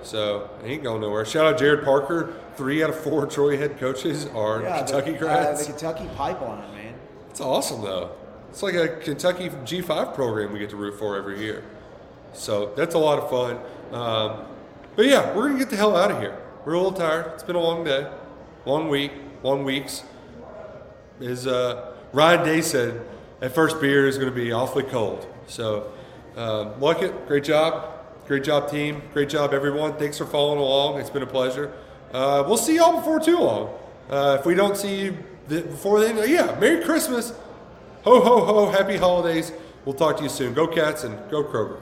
[0.01, 1.25] So he ain't going nowhere.
[1.25, 2.33] Shout out Gerad Parker.
[2.55, 5.59] Three out of four Troy head coaches are Kentucky the, grads.
[5.59, 6.93] Uh, the Kentucky pipeline, man.
[7.29, 8.11] It's awesome though.
[8.51, 11.61] It's like a Kentucky G5 program we get to root for every year.
[12.33, 13.59] So that's a lot of fun.
[13.91, 14.45] Um,
[14.95, 16.37] but yeah, we're gonna get the hell out of here.
[16.65, 17.31] We're a little tired.
[17.33, 18.09] It's been a long day,
[18.65, 19.11] long week,
[19.43, 20.03] long weeks.
[21.21, 23.01] As uh, Ryan Day said,
[23.39, 25.25] that first beer is gonna be awfully cold.
[25.47, 25.91] So,
[26.35, 27.89] um, Luckett, great job,
[28.27, 29.93] great job, team, great job, everyone.
[29.93, 30.99] Thanks for following along.
[30.99, 31.73] It's been a pleasure.
[32.13, 33.73] Uh, we'll see y'all before too long.
[34.09, 35.17] Uh, if we don't see you
[35.47, 37.31] th- before then, yeah, Merry Christmas.
[38.03, 38.71] Ho, ho, ho.
[38.71, 39.51] Happy holidays.
[39.85, 40.53] We'll talk to you soon.
[40.53, 41.81] Go Cats and go Kroger.